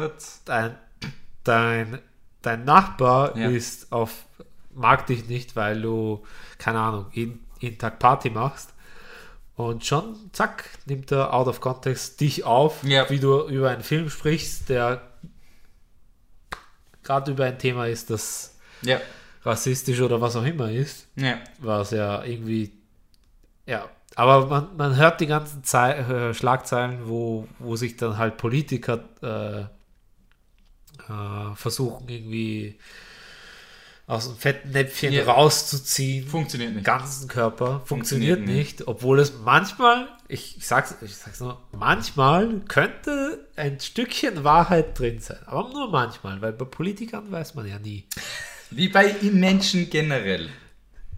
dein, 0.46 0.74
dein, 1.44 1.98
dein 2.46 2.64
Nachbar 2.64 3.36
Ja. 3.36 3.48
ist 3.48 3.92
auf, 3.92 4.24
mag 4.74 5.06
dich 5.06 5.28
nicht, 5.28 5.56
weil 5.56 5.80
du, 5.82 6.22
keine 6.58 6.80
Ahnung, 6.80 7.06
jeden, 7.12 7.44
jeden 7.60 7.78
Tag 7.78 7.98
Party 7.98 8.30
machst. 8.30 8.70
Und 9.56 9.84
schon, 9.84 10.16
zack, 10.32 10.64
nimmt 10.86 11.12
er 11.12 11.32
out 11.32 11.46
of 11.46 11.60
context 11.60 12.20
dich 12.20 12.44
auf, 12.44 12.82
Ja. 12.82 13.08
wie 13.10 13.20
du 13.20 13.46
über 13.48 13.70
einen 13.70 13.82
Film 13.84 14.10
sprichst, 14.10 14.68
der 14.68 15.00
gerade 17.02 17.30
über 17.32 17.44
ein 17.44 17.58
Thema 17.58 17.86
ist, 17.86 18.10
das 18.10 18.56
Ja. 18.82 19.00
rassistisch 19.44 20.00
oder 20.00 20.20
was 20.20 20.36
auch 20.36 20.44
immer 20.44 20.70
ist, 20.70 21.06
Ja. 21.16 21.38
was 21.58 21.90
ja 21.90 22.24
irgendwie, 22.24 22.72
ja, 23.66 23.88
aber 24.16 24.46
man, 24.46 24.76
man 24.76 24.96
hört 24.96 25.20
die 25.20 25.26
ganzen 25.26 25.64
Zei 25.64 25.92
äh, 25.92 26.34
Schlagzeilen, 26.34 27.00
wo, 27.08 27.46
wo 27.58 27.76
sich 27.76 27.96
dann 27.96 28.16
halt 28.18 28.36
Politiker 28.38 29.00
äh, 29.22 29.64
äh, 31.08 31.54
versuchen 31.56 32.08
irgendwie 32.08 32.78
aus 34.06 34.28
dem 34.28 34.36
fetten 34.36 34.70
Näpfchen 34.72 35.12
Ja. 35.14 35.24
rauszuziehen, 35.24 36.28
Funktioniert 36.28 36.70
den 36.70 36.76
nicht. 36.76 36.84
ganzen 36.84 37.26
Körper, 37.26 37.80
Funktioniert 37.86 38.38
funktioniert, 38.38 38.40
nicht, 38.66 38.86
obwohl 38.86 39.18
es 39.18 39.32
manchmal, 39.44 40.08
ich, 40.28 40.58
ich 40.58 40.66
sag's, 40.66 40.94
ich 41.00 41.16
sag's 41.16 41.40
nur, 41.40 41.58
manchmal 41.72 42.60
könnte 42.68 43.46
ein 43.56 43.80
Stückchen 43.80 44.44
Wahrheit 44.44 44.98
drin 44.98 45.20
sein, 45.20 45.38
aber 45.46 45.70
nur 45.70 45.90
manchmal, 45.90 46.42
weil 46.42 46.52
bei 46.52 46.66
Politikern 46.66 47.32
weiß 47.32 47.54
man 47.54 47.66
ja 47.66 47.78
nie. 47.78 48.06
Wie 48.70 48.88
bei 48.88 49.14
Menschen 49.22 49.88
generell. 49.88 50.50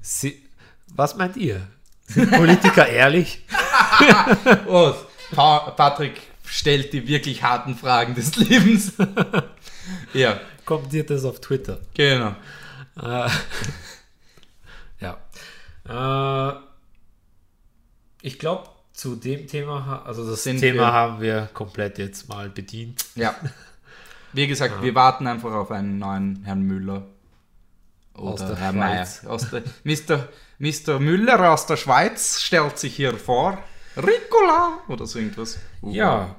Sie, 0.00 0.40
was 0.94 1.16
meint 1.16 1.36
ihr? 1.36 1.66
Sind 2.06 2.30
Politiker 2.30 2.86
ehrlich? 2.88 3.44
Oh, 4.68 4.94
pa 5.32 5.70
Patrick 5.70 6.20
stellt 6.46 6.92
die 6.92 7.06
wirklich 7.08 7.42
harten 7.42 7.74
Fragen 7.76 8.14
des 8.14 8.36
Lebens. 8.36 8.92
ja, 10.14 10.40
Kommentiert 10.64 11.10
das 11.10 11.24
auf 11.24 11.40
Twitter. 11.40 11.78
genau. 11.94 12.34
Äh, 13.00 13.28
ja. 15.00 15.18
Äh, 15.88 16.54
ich 18.22 18.38
glaube, 18.38 18.68
zu 18.92 19.14
dem 19.16 19.46
Thema, 19.46 20.02
also 20.06 20.28
das 20.28 20.42
Sind 20.42 20.58
Thema 20.60 20.78
wir- 20.82 20.92
haben 20.92 21.20
wir 21.20 21.48
komplett 21.52 21.98
jetzt 21.98 22.28
mal 22.28 22.48
bedient. 22.48 23.04
Ja. 23.14 23.34
Wie 24.32 24.46
gesagt, 24.46 24.82
wir 24.82 24.94
warten 24.94 25.26
einfach 25.26 25.52
auf 25.52 25.70
einen 25.70 25.98
neuen 25.98 26.42
Herrn 26.44 26.62
Müller. 26.62 27.06
Oder 28.14 28.32
Aus 28.32 28.40
der 28.40 28.56
Herr 28.56 28.72
Meier. 28.72 29.04
Schweiz. 29.06 29.24
Aus 29.26 29.50
der, 29.50 29.62
Mr. 29.84 30.28
Mr. 30.58 30.98
Müller 30.98 31.52
aus 31.52 31.66
der 31.66 31.76
Schweiz 31.76 32.40
stellt 32.40 32.78
sich 32.78 32.96
hier 32.96 33.14
vor. 33.18 33.58
Ricola! 33.96 34.80
Oder 34.88 35.06
so 35.06 35.18
irgendwas. 35.18 35.58
Uh, 35.82 35.90
Ja, 35.90 36.36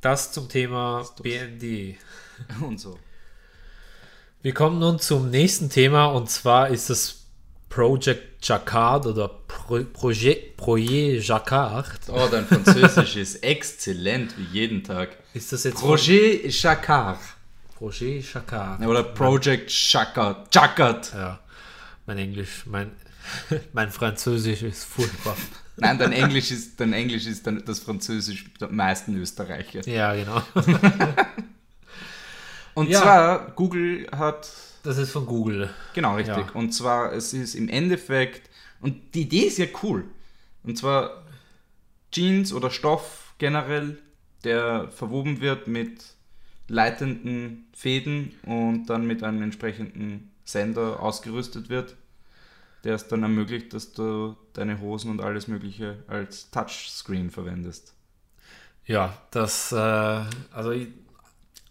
das 0.00 0.32
zum 0.32 0.48
Thema 0.48 1.04
BND. 1.22 1.96
Und 2.60 2.78
so. 2.80 2.98
Wir 4.42 4.54
kommen 4.54 4.78
nun 4.78 4.98
zum 5.00 5.30
nächsten 5.30 5.68
Thema 5.68 6.06
und 6.06 6.30
zwar 6.30 6.68
ist 6.68 6.90
das 6.90 7.22
Project 7.68 8.46
Jacquard 8.46 9.06
oder 9.06 9.28
Pro 9.28 9.82
Projet, 9.92 10.56
Projet 10.56 11.20
Jacquard. 11.26 11.98
Oh, 12.08 12.28
dein 12.30 12.46
Französisch 12.46 13.16
ist 13.16 13.36
exzellent 13.42 14.38
wie 14.38 14.44
jeden 14.44 14.84
Tag. 14.84 15.16
Ist 15.34 15.52
das 15.52 15.64
jetzt 15.64 15.80
Projet 15.80 16.48
Jacquard. 16.62 17.18
Projet 17.76 18.32
Jacquard? 18.32 18.80
Oder 18.86 19.02
Project 19.02 19.70
Jacquard. 19.70 20.54
Jacquard. 20.54 21.12
Ja, 21.12 21.40
mein 22.06 22.18
Englisch, 22.18 22.62
mein, 22.66 22.92
mein 23.72 23.90
Französisch 23.90 24.62
ist 24.62 24.84
furchtbar. 24.84 25.36
Nein, 25.80 25.98
dein 25.98 26.12
Englisch 26.12 26.50
ist, 26.50 26.78
dein 26.80 26.92
Englisch 26.92 27.26
ist 27.26 27.46
dann 27.46 27.62
das 27.64 27.80
Französisch 27.80 28.52
der 28.60 28.68
meisten 28.70 29.16
Österreicher. 29.16 29.86
Ja, 29.88 30.14
genau. 30.14 30.42
Und 32.74 32.88
Ja. 32.90 33.00
zwar, 33.02 33.50
Google 33.52 34.06
hat 34.12 34.48
Das 34.84 34.98
ist 34.98 35.10
von 35.10 35.26
Google. 35.26 35.70
Genau, 35.94 36.14
richtig. 36.16 36.36
Ja. 36.36 36.50
Und 36.54 36.72
zwar, 36.72 37.12
es 37.12 37.32
ist 37.32 37.54
im 37.54 37.68
Endeffekt, 37.68 38.48
und 38.80 39.14
die 39.14 39.22
Idee 39.22 39.42
ist 39.46 39.58
ja 39.58 39.66
cool. 39.82 40.04
Und 40.62 40.78
zwar 40.78 41.24
Jeans 42.12 42.52
oder 42.52 42.70
Stoff 42.70 43.34
generell, 43.38 43.98
der 44.44 44.88
verwoben 44.90 45.40
wird 45.40 45.66
mit 45.66 46.04
leitenden 46.68 47.66
Fäden 47.74 48.32
und 48.44 48.86
dann 48.86 49.06
mit 49.06 49.22
einem 49.24 49.42
entsprechenden 49.42 50.30
Sender 50.44 51.00
ausgerüstet 51.02 51.68
wird, 51.70 51.96
der 52.84 52.94
es 52.94 53.08
dann 53.08 53.22
ermöglicht, 53.22 53.72
dass 53.74 53.92
du 53.92 54.36
deine 54.52 54.80
Hosen 54.80 55.10
und 55.10 55.20
alles 55.20 55.48
Mögliche 55.48 56.02
als 56.06 56.50
Touchscreen 56.50 57.30
verwendest. 57.30 57.94
Ja, 58.86 59.20
das, 59.30 59.72
äh, 59.72 59.76
also 60.52 60.70
ich- 60.72 60.88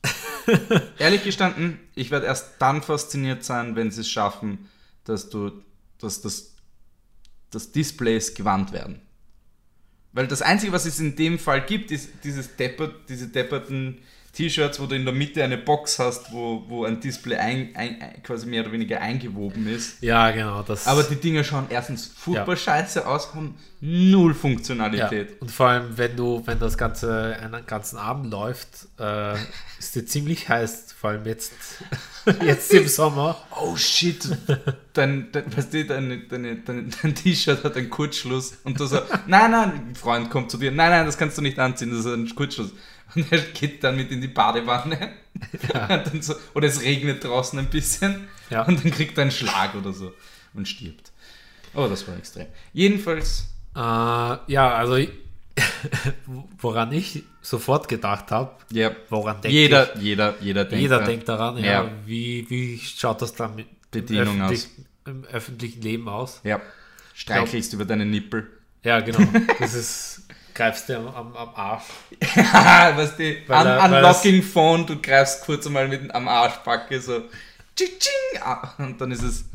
Ehrlich 0.97 1.23
gestanden, 1.23 1.79
ich 1.95 2.11
werde 2.11 2.25
erst 2.25 2.55
dann 2.59 2.81
fasziniert 2.81 3.43
sein, 3.43 3.75
wenn 3.75 3.91
sie 3.91 4.01
es 4.01 4.09
schaffen, 4.09 4.69
dass 5.03 5.29
du, 5.29 5.51
dass 5.99 6.21
das, 6.21 6.53
dass 7.51 7.71
Displays 7.71 8.33
gewandt 8.33 8.71
werden. 8.71 9.01
Weil 10.13 10.27
das 10.27 10.41
Einzige, 10.41 10.71
was 10.71 10.85
es 10.85 10.99
in 10.99 11.15
dem 11.15 11.37
Fall 11.37 11.65
gibt, 11.65 11.91
ist 11.91 12.09
dieses 12.23 12.55
deppert, 12.55 13.09
diese 13.09 13.27
depperten 13.27 13.99
T-Shirts, 14.37 14.79
wo 14.79 14.85
du 14.85 14.95
in 14.95 15.03
der 15.03 15.15
Mitte 15.15 15.43
eine 15.43 15.57
Box 15.57 15.97
hast, 15.97 16.31
wo, 16.31 16.63
wo 16.67 16.85
ein 16.85 16.99
Display 16.99 17.35
ein, 17.37 17.75
ein, 17.75 18.21
quasi 18.21 18.45
mehr 18.45 18.61
oder 18.61 18.71
weniger 18.71 19.01
eingewoben 19.01 19.67
ist. 19.67 20.01
ja, 20.03 20.29
genau, 20.29 20.61
das. 20.61 20.85
Aber 20.85 21.01
die 21.01 21.15
Dinger 21.15 21.43
schauen 21.43 21.65
erstens 21.69 22.05
furchtbar 22.05 22.53
Ja. 22.53 22.55
scheiße 22.55 23.07
aus, 23.07 23.33
haben 23.33 23.55
null 23.81 24.33
ja, 24.33 24.37
Funktionalität. 24.37 25.41
und 25.41 25.49
vor 25.49 25.67
allem, 25.69 25.97
wenn 25.97 26.15
du, 26.15 26.43
wenn 26.45 26.59
das 26.59 26.77
Ganze 26.77 27.35
einen 27.41 27.65
ganzen 27.65 27.97
Abend 27.97 28.31
läuft, 28.31 28.87
äh, 28.99 29.33
ist 29.79 29.95
dir 29.95 30.05
ziemlich 30.05 30.47
heiß, 30.49 30.93
vor 30.99 31.09
allem 31.11 31.25
jetzt, 31.25 31.53
jetzt 32.45 32.71
im 32.73 32.87
Sommer. 32.87 33.41
Oh 33.59 33.75
shit, 33.75 34.27
dein, 34.93 35.31
dein, 35.31 35.57
weißt 35.57 35.73
du, 35.73 35.85
dein, 35.85 36.27
dein, 36.29 36.63
dein, 36.63 36.93
dein 37.01 37.15
T-Shirt 37.15 37.63
hat 37.63 37.75
einen 37.75 37.89
Kurzschluss 37.89 38.53
und 38.63 38.79
du 38.79 38.85
so, 38.85 38.97
nein, 39.27 39.49
nein, 39.51 39.71
ein 39.89 39.95
Freund 39.95 40.29
kommt 40.29 40.51
zu 40.51 40.57
dir, 40.57 40.71
nein, 40.71 40.91
nein, 40.91 41.05
das 41.07 41.17
kannst 41.17 41.37
du 41.39 41.41
nicht 41.41 41.57
anziehen, 41.57 41.89
das 41.89 42.01
ist 42.01 42.05
ein 42.07 42.35
Kurzschluss. 42.35 42.71
Und 43.15 43.31
er 43.31 43.39
geht 43.39 43.83
dann 43.83 43.95
mit 43.95 44.11
in 44.11 44.21
die 44.21 44.27
Badewanne. 44.27 45.13
Dann 45.73 46.21
so, 46.21 46.33
oder 46.55 46.67
es 46.67 46.81
regnet 46.81 47.23
draußen 47.23 47.57
ein 47.59 47.67
bisschen 47.69 48.27
Ja. 48.49 48.63
und 48.65 48.83
dann 48.83 48.91
kriegt 48.91 49.15
er 49.19 49.21
einen 49.23 49.31
Schlag 49.31 49.75
oder 49.75 49.93
so 49.93 50.11
und 50.55 50.67
stirbt. 50.67 51.11
Oh, 51.75 51.85
das 51.87 52.07
war 52.07 52.17
extrem. 52.17 52.47
Jedenfalls, 52.73 53.45
Äh, 53.75 53.79
ja, 53.79 54.73
also 54.73 54.95
ich- 54.95 55.11
woran 56.59 56.91
ich 56.91 57.23
sofort 57.41 57.87
gedacht 57.87 58.31
habe, 58.31 58.51
ja, 58.71 58.91
woran 59.09 59.41
denkt 59.41 59.53
jeder, 59.53 59.97
jeder, 59.99 60.35
jeder 60.41 60.65
denkt. 60.65 60.81
Jeder 60.81 60.97
dran. 60.97 61.07
denkt 61.07 61.29
daran, 61.29 61.57
ja, 61.57 61.65
Ja. 61.83 61.91
Wie, 62.05 62.45
wie 62.49 62.79
schaut 62.79 63.21
das 63.21 63.33
dann 63.33 63.55
mit 63.55 63.67
Bedienung 63.91 64.37
im, 64.37 64.41
aus. 64.41 64.69
im 65.05 65.23
öffentlichen 65.25 65.81
Leben 65.81 66.09
aus? 66.09 66.41
Ja, 66.43 66.59
streichelst 67.13 67.73
über 67.73 67.85
deine 67.85 68.05
Nippel. 68.05 68.49
Ja, 68.83 68.99
genau. 69.01 69.19
Das 69.59 69.73
ist, 69.73 70.16
greifst 70.57 70.89
du 70.89 70.97
am, 70.97 71.07
am, 71.07 71.35
am 71.35 71.49
Arsch. 71.55 71.83
weißt 72.19 73.19
du, 73.19 73.35
Weil 73.47 73.67
un 73.67 73.93
Unlocking 73.93 74.41
Phone, 74.43 74.85
du 74.85 74.99
greifst 74.99 75.45
kurz 75.45 75.67
einmal 75.67 75.87
mit 75.87 76.13
am 76.13 76.27
Arschbacke 76.27 76.99
so 76.99 77.23
ah, 78.41 78.73
und 78.79 78.99
dann 78.99 79.11
ist 79.11 79.21
es 79.21 79.45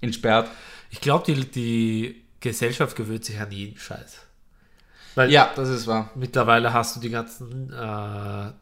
entsperrt. 0.00 0.48
Ich 0.90 1.00
glaube, 1.00 1.32
die, 1.32 1.50
die 1.50 2.22
Gesellschaft 2.40 2.96
gewöhnt 2.96 3.24
sich 3.24 3.40
an 3.40 3.50
jeden 3.50 3.78
Scheiß. 3.78 4.18
Weil 5.14 5.30
Ja, 5.30 5.50
das 5.56 5.68
ist 5.70 5.86
wahr. 5.86 6.10
mittlerweile 6.14 6.72
hast 6.72 6.96
du 6.96 7.00
die 7.00 7.10
ganzen. 7.10 7.72
Äh, 7.72 8.52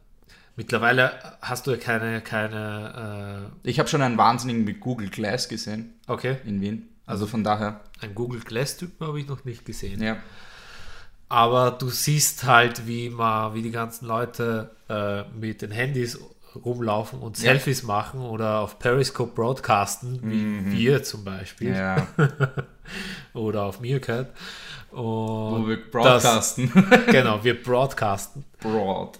mittlerweile 0.56 1.36
hast 1.42 1.66
du 1.66 1.72
ja 1.72 1.76
keine. 1.76 2.20
keine 2.20 3.50
Ich 3.64 3.78
habe 3.78 3.88
schon 3.88 4.02
einen 4.02 4.16
Wahnsinnigen 4.16 4.64
mit 4.64 4.80
Google 4.80 5.08
Glass 5.08 5.48
gesehen 5.48 5.94
äh, 6.06 6.12
okay. 6.12 6.36
in 6.44 6.60
Wien. 6.60 6.88
Also 7.04 7.26
von 7.26 7.42
daher, 7.42 7.80
Ein 8.00 8.14
Google 8.14 8.40
Glass-Typen 8.40 9.06
habe 9.06 9.18
ich 9.18 9.26
noch 9.26 9.44
nicht 9.44 9.64
gesehen. 9.64 10.02
ja. 10.02 10.18
Aber 11.28 11.70
du 11.72 11.90
siehst 11.90 12.44
halt, 12.44 12.86
wie 12.86 13.10
man, 13.10 13.54
wie 13.54 13.62
die 13.62 13.70
ganzen 13.70 14.06
Leute 14.06 14.70
äh, 14.88 15.22
mit 15.38 15.60
den 15.62 15.70
Handys 15.70 16.18
rumlaufen 16.64 17.20
und 17.20 17.36
Ja. 17.38 17.42
Selfies 17.52 17.82
machen 17.82 18.20
oder 18.20 18.60
auf 18.60 18.78
Periscope 18.78 19.32
broadcasten, 19.34 20.20
wie 20.22 20.72
wir 20.78 21.02
zum 21.02 21.24
Beispiel. 21.24 21.74
Ja, 21.74 22.06
Oder 23.34 23.64
auf 23.64 23.80
Meerkat. 23.80 24.30
wo 24.90 25.56
Und 25.56 25.68
wir 25.68 25.90
broadcasten. 25.90 26.72
Das, 26.74 27.06
genau, 27.12 27.44
wir 27.44 27.62
broadcasten. 27.62 28.44
Broad. 28.60 29.18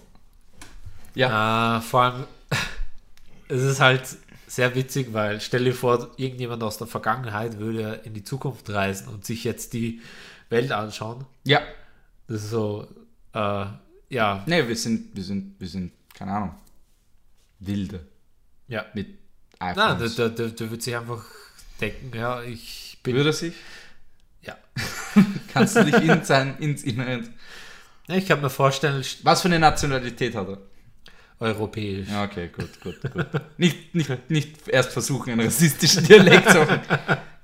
Ja, 1.13 1.77
Äh, 1.77 1.81
vor 1.81 2.01
allem, 2.01 2.23
es 3.47 3.61
ist 3.61 3.79
halt 3.79 4.01
sehr 4.47 4.73
witzig, 4.73 5.13
weil 5.13 5.39
stell 5.41 5.63
dir 5.65 5.75
vor, 5.75 6.09
irgendjemand 6.17 6.63
aus 6.63 6.79
der 6.79 6.87
Vergangenheit 6.87 7.59
würde 7.59 8.01
in 8.03 8.15
die 8.15 8.23
Zukunft 8.23 8.69
reisen 8.71 9.07
und 9.07 9.23
sich 9.25 9.43
jetzt 9.43 9.73
die 9.73 10.01
Welt 10.49 10.71
anschauen. 10.71 11.25
ja. 11.45 11.61
Das 12.29 12.43
ist 12.43 12.49
so, 12.51 12.87
äh, 13.33 13.65
ja, 14.09 14.43
Nee, 14.45 14.67
wir 14.67 14.75
sind, 14.75 15.15
wir 15.15 15.23
sind, 15.23 15.59
wir 15.59 15.67
sind, 15.67 15.91
keine 16.13 16.31
Ahnung, 16.31 16.55
Wilde 17.59 18.05
ja. 18.67 18.85
mit 18.93 19.07
Nein, 19.59 19.75
der, 19.75 19.85
iPhones. 19.89 20.15
der, 20.15 20.29
der, 20.29 20.47
der 20.49 20.71
wird 20.71 20.81
sich 20.83 20.95
einfach 20.95 21.25
denken, 21.81 22.15
ja, 22.15 22.41
ich 22.41 22.97
bin. 23.03 23.15
Würde 23.15 23.29
er 23.31 23.33
sich? 23.33 23.53
Ja. 24.43 24.55
Kannst 25.53 25.75
du 25.75 25.83
dich 25.83 25.95
in 25.95 26.23
sein, 26.23 26.57
ins 26.59 26.83
Internet. 26.83 27.29
Ja, 28.07 28.15
Ich 28.15 28.27
kann 28.27 28.41
mir 28.41 28.49
vorstellen, 28.49 29.01
st- 29.03 29.19
Was 29.23 29.41
für 29.41 29.47
eine 29.49 29.59
Nationalität 29.59 30.35
hat 30.35 30.47
er? 30.47 30.57
europäisch. 31.41 32.07
Okay, 32.23 32.49
gut, 32.49 32.81
gut, 32.81 32.99
gut. 33.13 33.25
Nicht, 33.57 33.95
nicht, 33.95 34.29
nicht 34.29 34.67
erst 34.67 34.91
versuchen, 34.91 35.31
einen 35.31 35.41
rassistischen 35.41 36.03
Dialekt 36.03 36.49
zu 36.51 36.59
machen. 36.59 36.81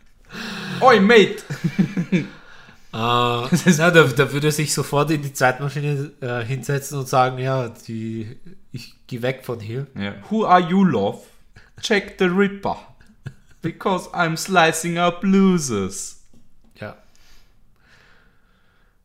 Oi, 0.82 1.00
Mate! 1.00 1.38
Äh, 2.96 3.72
na, 3.78 3.92
da, 3.92 4.04
da 4.04 4.32
würde 4.32 4.48
er 4.48 4.52
sich 4.54 4.74
sofort 4.74 5.12
in 5.12 5.22
die 5.22 5.34
Zeitmaschine 5.34 6.14
äh, 6.22 6.46
hinsetzen 6.46 6.98
und 6.98 7.10
sagen, 7.10 7.40
ja, 7.40 7.68
die, 7.68 8.38
ich 8.72 8.96
gehe 9.06 9.22
weg 9.22 9.44
von 9.44 9.60
hier. 9.60 9.88
Ja. 9.96 10.16
Who 10.30 10.46
are 10.46 10.62
you, 10.62 10.86
love? 10.86 11.20
Check 11.82 12.16
the 12.20 12.26
Ripper. 12.26 12.78
Because 13.62 14.10
I'm 14.12 14.38
slicing 14.38 14.98
up 14.98 15.24
losers. 15.24 16.24
Ja. 16.80 16.96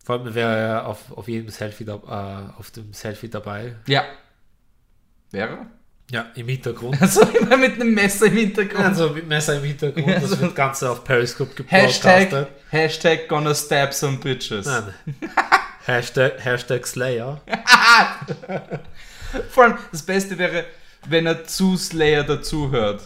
Vor 0.04 0.20
allem 0.20 0.34
wäre 0.36 0.56
er 0.56 0.86
auf, 0.86 1.10
auf 1.10 1.26
jedem 1.26 1.48
Selfie, 1.48 1.84
da, 1.84 1.96
äh, 1.96 2.58
auf 2.60 2.70
dem 2.70 2.92
Selfie 2.92 3.28
dabei. 3.28 3.74
Ja. 3.88 4.04
Wäre? 5.32 5.66
Ja, 6.10 6.26
im 6.34 6.48
Hintergrund. 6.48 6.96
Also 7.00 7.22
immer 7.22 7.56
mit 7.56 7.74
einem 7.74 7.94
Messer 7.94 8.26
im 8.26 8.36
Hintergrund. 8.36 8.84
Also 8.84 9.10
mit 9.10 9.28
Messer 9.28 9.56
im 9.56 9.64
Hintergrund, 9.64 10.06
Ja, 10.06 10.18
das 10.18 10.40
wird 10.40 10.54
Ganze 10.56 10.90
auf 10.90 11.04
Periscope 11.04 11.52
Hashtag, 11.68 12.30
gebroadcastet. 12.30 12.48
Hashtag 12.70 13.28
gonna 13.28 13.54
stab 13.54 13.94
some 13.94 14.18
bitches. 14.18 14.66
Nein. 14.66 14.92
Hashtag, 15.86 16.44
Hashtag 16.44 16.86
Slayer. 16.86 17.40
Vor 19.50 19.64
allem, 19.64 19.78
das 19.92 20.02
Beste 20.02 20.36
wäre, 20.36 20.64
wenn 21.08 21.26
er 21.26 21.44
zu 21.44 21.76
Slayer 21.76 22.24
dazuhört. 22.24 23.02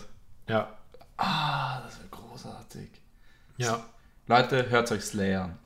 Ja. 0.49 0.73
Ah, 1.19 1.83
das 1.83 1.99
wäre 1.99 2.09
großartig. 2.11 2.89
Ja. 3.59 3.85
Leute, 4.27 4.71
hört 4.71 4.91
euch 4.91 5.03
Slayer 5.03 5.45
an. 5.45 5.59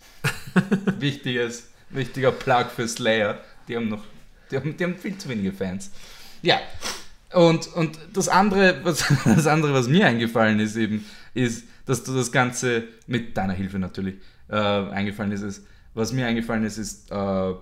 Wichtiges, 0.98 1.68
wichtiger 1.90 2.32
Plug 2.32 2.66
für 2.74 2.88
Slayer. 2.88 3.40
Die 3.68 3.76
haben 3.76 3.88
noch, 3.88 4.02
die 4.50 4.56
haben, 4.56 4.76
die 4.76 4.84
haben 4.84 4.96
viel 4.96 5.16
zu 5.16 5.28
wenige 5.28 5.52
Fans. 5.52 5.92
Ja. 6.42 6.58
Und, 7.32 7.66
und 7.74 7.98
das 8.12 8.28
andere, 8.28 8.80
was, 8.84 9.04
das 9.24 9.46
andere, 9.46 9.74
was 9.74 9.88
mir 9.88 10.06
eingefallen 10.06 10.60
ist 10.60 10.76
eben, 10.76 11.04
ist, 11.34 11.64
dass 11.86 12.04
du 12.04 12.14
das 12.14 12.32
Ganze 12.32 12.84
mit 13.06 13.36
deiner 13.36 13.54
Hilfe 13.54 13.78
natürlich 13.78 14.16
äh, 14.48 14.56
eingefallen 14.56 15.32
ist, 15.32 15.42
ist, 15.42 15.66
was 15.94 16.12
mir 16.12 16.26
eingefallen 16.26 16.64
ist, 16.64 16.78
ist 16.78 17.10
äh, 17.10 17.52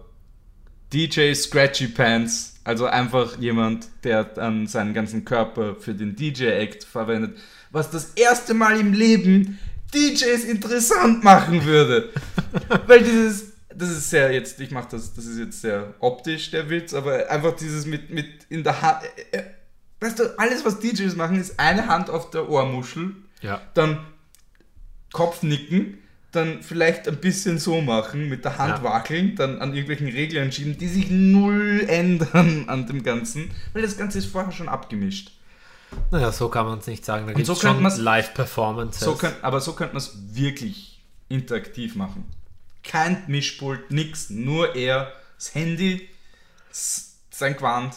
DJ 0.93 1.35
Scratchy 1.35 1.89
Pants, 1.89 2.55
also 2.65 2.87
einfach 2.87 3.39
jemand, 3.39 3.89
der 4.05 4.25
dann 4.25 4.67
seinen 4.67 4.95
ganzen 4.95 5.25
Körper 5.25 5.77
für 5.77 5.95
den 5.95 6.15
DJ-Act 6.15 6.85
verwendet, 6.85 7.39
was 7.71 7.91
das 7.91 8.13
erste 8.15 8.55
Mal 8.55 8.79
im 8.79 8.93
Leben 8.93 9.59
DJs 9.95 10.45
interessant 10.45 11.25
machen 11.25 11.65
würde. 11.65 12.11
Weil 12.87 13.03
dieses, 13.03 13.53
das 13.75 13.91
ist 13.91 14.11
sehr 14.11 14.33
jetzt, 14.33 14.61
ich 14.61 14.71
mache 14.71 14.89
das, 14.91 15.15
das 15.15 15.27
ist 15.27 15.39
jetzt 15.39 15.61
sehr 15.61 15.95
optisch 16.01 16.51
der 16.51 16.69
Witz, 16.71 16.95
aber 16.95 17.29
einfach 17.31 17.57
dieses 17.57 17.87
mit, 17.87 18.11
mit 18.11 18.27
in 18.49 18.63
der 18.63 18.81
Hand, 18.81 19.03
äh, 19.33 19.39
äh, 19.39 19.45
weißt 20.07 20.19
du, 20.21 20.39
alles 20.39 20.65
was 20.65 20.79
DJs 20.81 21.17
machen, 21.17 21.39
ist 21.39 21.59
eine 21.59 21.89
Hand 21.89 22.11
auf 22.11 22.31
der 22.31 22.49
Ohrmuschel, 22.49 23.15
Ja. 23.43 23.61
dann 23.75 23.99
Kopfnicken, 25.13 25.99
dann 26.33 26.63
vielleicht 26.63 27.09
ein 27.09 27.17
bisschen 27.17 27.59
so 27.59 27.81
machen, 27.81 28.29
mit 28.29 28.45
der 28.45 28.59
Hand 28.59 28.79
Ja. 28.79 28.83
wackeln, 28.85 29.35
dann 29.37 29.61
an 29.61 29.71
irgendwelchen 29.71 30.09
Reglern 30.09 30.53
schieben, 30.53 30.77
die 30.77 30.89
sich 30.89 31.11
null 31.11 31.85
ändern 31.89 32.65
an 32.69 32.87
dem 32.87 33.03
Ganzen, 33.03 33.51
weil 33.73 33.83
das 33.83 33.97
Ganze 33.97 34.19
ist 34.19 34.27
vorher 34.27 34.53
schon 34.53 34.69
abgemischt. 34.69 35.33
Naja, 36.11 36.33
so 36.33 36.49
kann 36.49 36.67
man 36.67 36.81
es 36.81 36.87
nicht 36.87 37.05
sagen. 37.05 37.27
Da 37.27 37.33
gibt 37.33 37.47
so 37.47 37.53
es 37.55 37.61
könnte 37.61 37.91
schon 37.91 38.01
Live-Performances. 38.05 39.01
So 39.03 39.15
könnt, 39.15 39.43
aber 39.43 39.61
so 39.61 39.73
könnte 39.73 39.95
man 39.95 40.03
es 40.03 40.17
wirklich 40.35 41.01
interaktiv 41.29 41.95
machen. 41.95 42.25
Kein 42.83 43.23
Mischpult, 43.29 43.91
nix, 43.91 44.29
nur 44.31 44.75
er, 44.75 45.13
das 45.39 45.55
Handy, 45.55 46.09
sein 46.71 47.57
Gewand, 47.57 47.95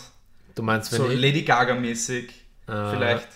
du 0.60 0.64
meinst, 0.66 0.92
wenn 0.92 0.98
so 1.00 1.10
ich, 1.10 1.20
Lady 1.20 1.44
Gaga-mäßig 1.44 2.26
Äh. 2.68 2.92
vielleicht. 2.92 3.28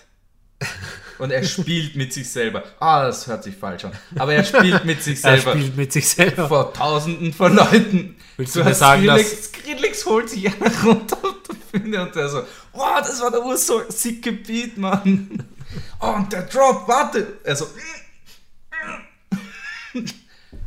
Und 1.20 1.32
er 1.32 1.44
spielt 1.44 1.96
mit 1.96 2.12
sich 2.14 2.30
selber. 2.30 2.64
Ah, 2.80 3.06
das 3.06 3.28
hört 3.28 3.44
sich 3.44 3.56
falsch 3.56 3.86
an. 3.86 3.92
Aber 4.18 4.34
er 4.34 4.44
spielt 4.44 4.84
mit 4.86 5.02
sich 5.04 5.16
er 5.24 5.38
selber. 5.38 5.52
spielt 5.58 5.78
mit 5.78 5.92
sich 5.94 6.08
selber. 6.08 6.48
vor 6.48 6.74
tausenden 6.74 7.34
von 7.34 7.56
Leuten. 7.56 8.16
Willst 8.38 8.56
du 8.56 8.64
mir 8.64 8.74
sagen, 8.74 9.04
Skrillex, 9.04 9.46
Skrillex 9.46 10.06
holt 10.06 10.30
sich 10.30 10.48
einen 10.48 10.76
runter 10.84 11.18
auf 11.22 11.36
der 11.48 11.80
Bühne 11.80 12.02
und 12.04 12.16
der 12.16 12.28
so, 12.30 12.44
oh, 12.74 12.96
das 13.00 13.22
war 13.22 13.32
der 13.32 13.44
Ur 13.46 13.58
so 13.58 13.82
sicke 13.90 14.32
Beat, 14.34 14.78
Mann. 14.78 15.44
Oh, 16.02 16.10
und 16.14 16.32
der 16.34 16.44
Drop, 16.44 16.88
warte. 16.88 17.40
Er 17.44 17.56
so, 17.56 17.68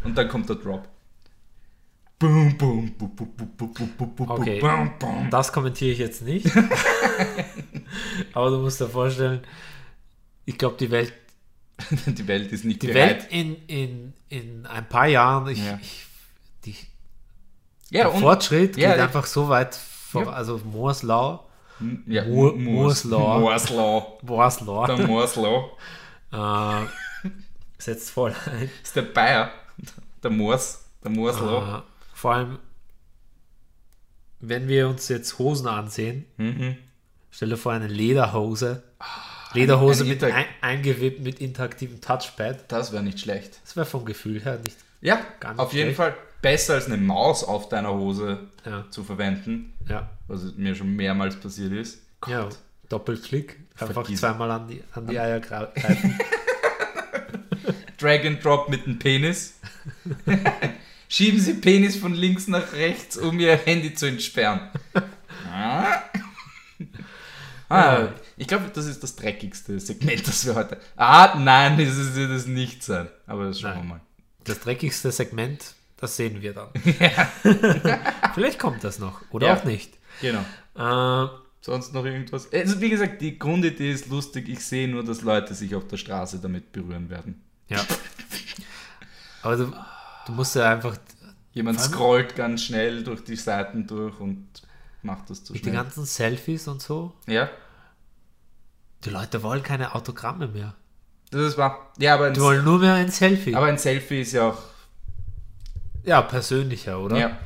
und 0.05 0.17
dann 0.17 0.29
kommt 0.29 0.49
der 0.49 0.57
Drop. 0.57 0.87
Okay, 4.19 4.61
das 5.31 5.53
kommentiere 5.53 5.93
ich 5.93 5.99
jetzt 5.99 6.23
nicht. 6.23 6.47
Aber 8.33 8.51
du 8.51 8.59
musst 8.59 8.81
dir 8.81 8.89
vorstellen, 8.89 9.43
ich 10.45 10.57
glaube, 10.57 10.77
die 10.79 10.91
Welt, 10.91 11.13
Die 12.07 12.27
Welt 12.27 12.51
ist 12.53 12.65
nicht 12.65 12.83
die 12.83 12.87
bereit. 12.87 13.25
Welt 13.25 13.33
in, 13.33 13.57
in, 13.67 14.13
in 14.31 14.67
ein 14.67 14.89
paar 14.89 15.07
Jahren, 15.09 15.49
ich, 15.49 15.59
Ja. 15.65 15.79
ich, 15.83 16.07
die, 16.65 16.75
ja, 17.91 18.05
der 18.11 18.13
Fortschritt 18.19 18.77
ja, 18.79 18.93
geht 18.93 19.01
einfach 19.03 19.27
so 19.27 19.49
weit, 19.51 19.75
vor, 19.75 20.23
Ja. 20.25 20.31
also 20.31 20.59
Moore's 20.65 21.03
Law, 21.03 21.45
ja, 22.07 22.25
Moore- 22.25 22.55
Moores- 22.57 23.05
Moore's 23.05 23.05
Law. 23.05 23.39
Moore's 23.41 23.69
Law. 23.71 24.19
Moore's 24.23 24.61
Law, 24.63 24.87
Der 24.87 25.07
Moore's 25.07 25.37
Law. 25.37 25.71
äh, 26.33 26.87
setzt 27.79 28.11
voll 28.11 28.35
ein. 28.47 28.71
ist 28.83 28.97
der 28.97 29.03
Bayer. 29.03 29.51
Der 30.23 30.31
Moors. 30.31 30.83
Der 31.05 31.11
Moors 31.11 31.39
Law. 31.41 31.79
Äh, 31.79 31.83
vor 32.17 32.33
allem, 32.35 32.59
wenn 34.41 34.69
wir 34.69 34.89
uns 34.89 35.09
jetzt 35.09 35.39
Hosen 35.39 35.67
ansehen, 35.69 36.25
Mhm. 36.39 36.77
stell 37.31 37.51
dir 37.51 37.57
vor 37.57 37.73
eine 37.73 37.87
Lederhose. 37.89 38.83
Lederhose 39.53 40.03
eine 40.05 40.13
mit 40.15 40.23
Inter- 40.23 40.35
ein, 40.35 40.47
eingewebt 40.61 41.21
mit 41.21 41.41
interaktivem 41.41 42.01
Touchpad. 42.01 42.71
Das 42.73 42.93
wäre 42.93 43.03
nicht 43.03 43.21
schlecht. 43.21 43.61
Das 43.65 43.77
wäre 43.77 43.87
vom 43.87 44.05
Gefühl 44.05 44.43
her 44.45 44.59
nicht. 44.63 44.77
Ja, 45.01 45.21
Gar 45.41 45.53
nicht 45.53 45.61
auf 45.61 45.73
jeden 45.73 45.95
schlecht. 45.95 45.97
Fall 45.97 46.15
besser 46.43 46.75
als 46.75 46.87
eine 46.87 46.97
Maus 46.97 47.45
auf 47.45 47.69
deiner 47.69 47.93
Hose 47.93 48.39
Ja, 48.65 48.85
zu 48.91 49.05
verwenden, 49.05 49.73
ja, 49.89 50.09
was 50.27 50.55
mir 50.57 50.75
schon 50.75 50.95
mehrmals 50.97 51.37
passiert 51.37 51.73
ist. 51.73 52.01
ja. 52.27 52.49
Doppelklick. 52.89 53.59
Einfach 53.79 54.07
Vergiss- 54.07 54.21
zweimal 54.21 54.49
an 54.53 54.69
die, 54.69 54.83
an 54.93 55.07
die 55.09 55.19
Eier 55.19 55.41
greifen. 55.41 56.17
Drag 57.99 58.25
and 58.25 58.45
Drop 58.45 58.69
mit 58.69 58.87
dem 58.87 58.99
Penis. 58.99 59.59
Schieben 61.09 61.41
Sie 61.41 61.55
Penis 61.55 61.97
von 61.97 62.15
links 62.15 62.49
nach 62.49 62.73
rechts, 62.73 63.17
um 63.17 63.39
Ihr 63.41 63.57
Handy 63.57 63.95
zu 63.95 64.07
entsperren. 64.07 64.61
Ah. 65.53 66.03
Ah, 67.69 68.09
ich 68.37 68.47
glaube, 68.47 68.71
das 68.73 68.87
ist 68.87 69.03
das 69.03 69.17
dreckigste 69.17 69.81
Segment, 69.81 70.25
das 70.29 70.47
wir 70.47 70.55
heute. 70.55 70.79
Ah, 70.97 71.35
nein, 71.37 71.77
das 71.77 71.97
ist- 71.97 72.15
wird 72.15 72.31
es 72.31 72.47
nicht 72.47 72.85
sein. 72.85 73.09
Aber 73.27 73.47
das 73.47 73.59
schauen 73.61 73.71
Nein. 73.73 73.83
wir 73.83 73.89
mal. 73.95 74.01
Das 74.45 74.61
dreckigste 74.61 75.11
Segment, 75.11 75.75
das 75.97 76.17
sehen 76.17 76.41
wir 76.43 76.53
dann. 76.53 76.69
Vielleicht 78.35 78.61
kommt 78.61 78.85
das 78.85 79.01
noch. 79.01 79.21
Oder 79.31 79.49
Ja. 79.49 79.57
auch 79.57 79.65
nicht. 79.65 79.95
Genau. 80.21 80.45
Äh, 80.77 81.29
Sonst 81.61 81.93
noch 81.93 82.05
irgendwas? 82.05 82.53
Also 82.53 82.81
wie 82.81 82.91
gesagt, 82.91 83.21
die 83.21 83.37
Grundidee 83.37 83.91
ist 83.91 84.07
lustig. 84.09 84.49
Ich 84.49 84.61
sehe 84.65 84.87
nur, 84.87 85.03
dass 85.05 85.23
Leute 85.23 85.53
sich 85.53 85.75
auf 85.75 85.89
der 85.89 85.97
Straße 85.97 86.39
damit 86.39 86.71
berühren 86.71 87.11
werden. 87.11 87.43
ja. 87.69 87.85
Aber 89.43 89.57
du, 89.57 89.73
du 90.27 90.33
musst 90.33 90.55
ja 90.57 90.71
einfach 90.71 90.97
Jemand 91.53 91.81
scrollt 91.81 92.37
ganz 92.37 92.65
schnell 92.65 93.03
durch 93.03 93.25
die 93.25 93.37
Seiten 93.37 93.87
durch 93.87 94.21
und 94.21 94.47
macht 95.03 95.31
das 95.31 95.43
zu 95.43 95.55
mit 95.55 95.65
den 95.65 95.73
schnell. 95.73 95.83
ganzen 95.85 96.05
Selfies 96.05 96.69
und 96.69 96.83
so. 96.83 97.15
Ja, 97.27 97.49
Die 99.05 99.11
Leute 99.11 99.43
wollen 99.43 99.63
keine 99.63 99.95
Autogramme 99.95 100.49
mehr. 100.49 100.75
das 101.31 101.41
ist 101.43 101.57
wahr. 101.59 101.93
Ja, 101.99 102.15
aber 102.15 102.27
ein, 102.27 102.35
Die 102.35 102.41
wollen 102.43 102.63
nur 102.65 102.79
mehr 102.79 102.95
ein 102.95 103.11
Selfie. 103.11 103.55
aber 103.55 103.67
ein 103.67 103.79
Selfie 103.79 104.21
ist 104.21 104.33
ja 104.33 104.51
auch. 104.51 104.59
ja, 106.05 106.21
persönlicher, 106.23 106.99
oder? 107.01 107.17
Ja. 107.17 107.39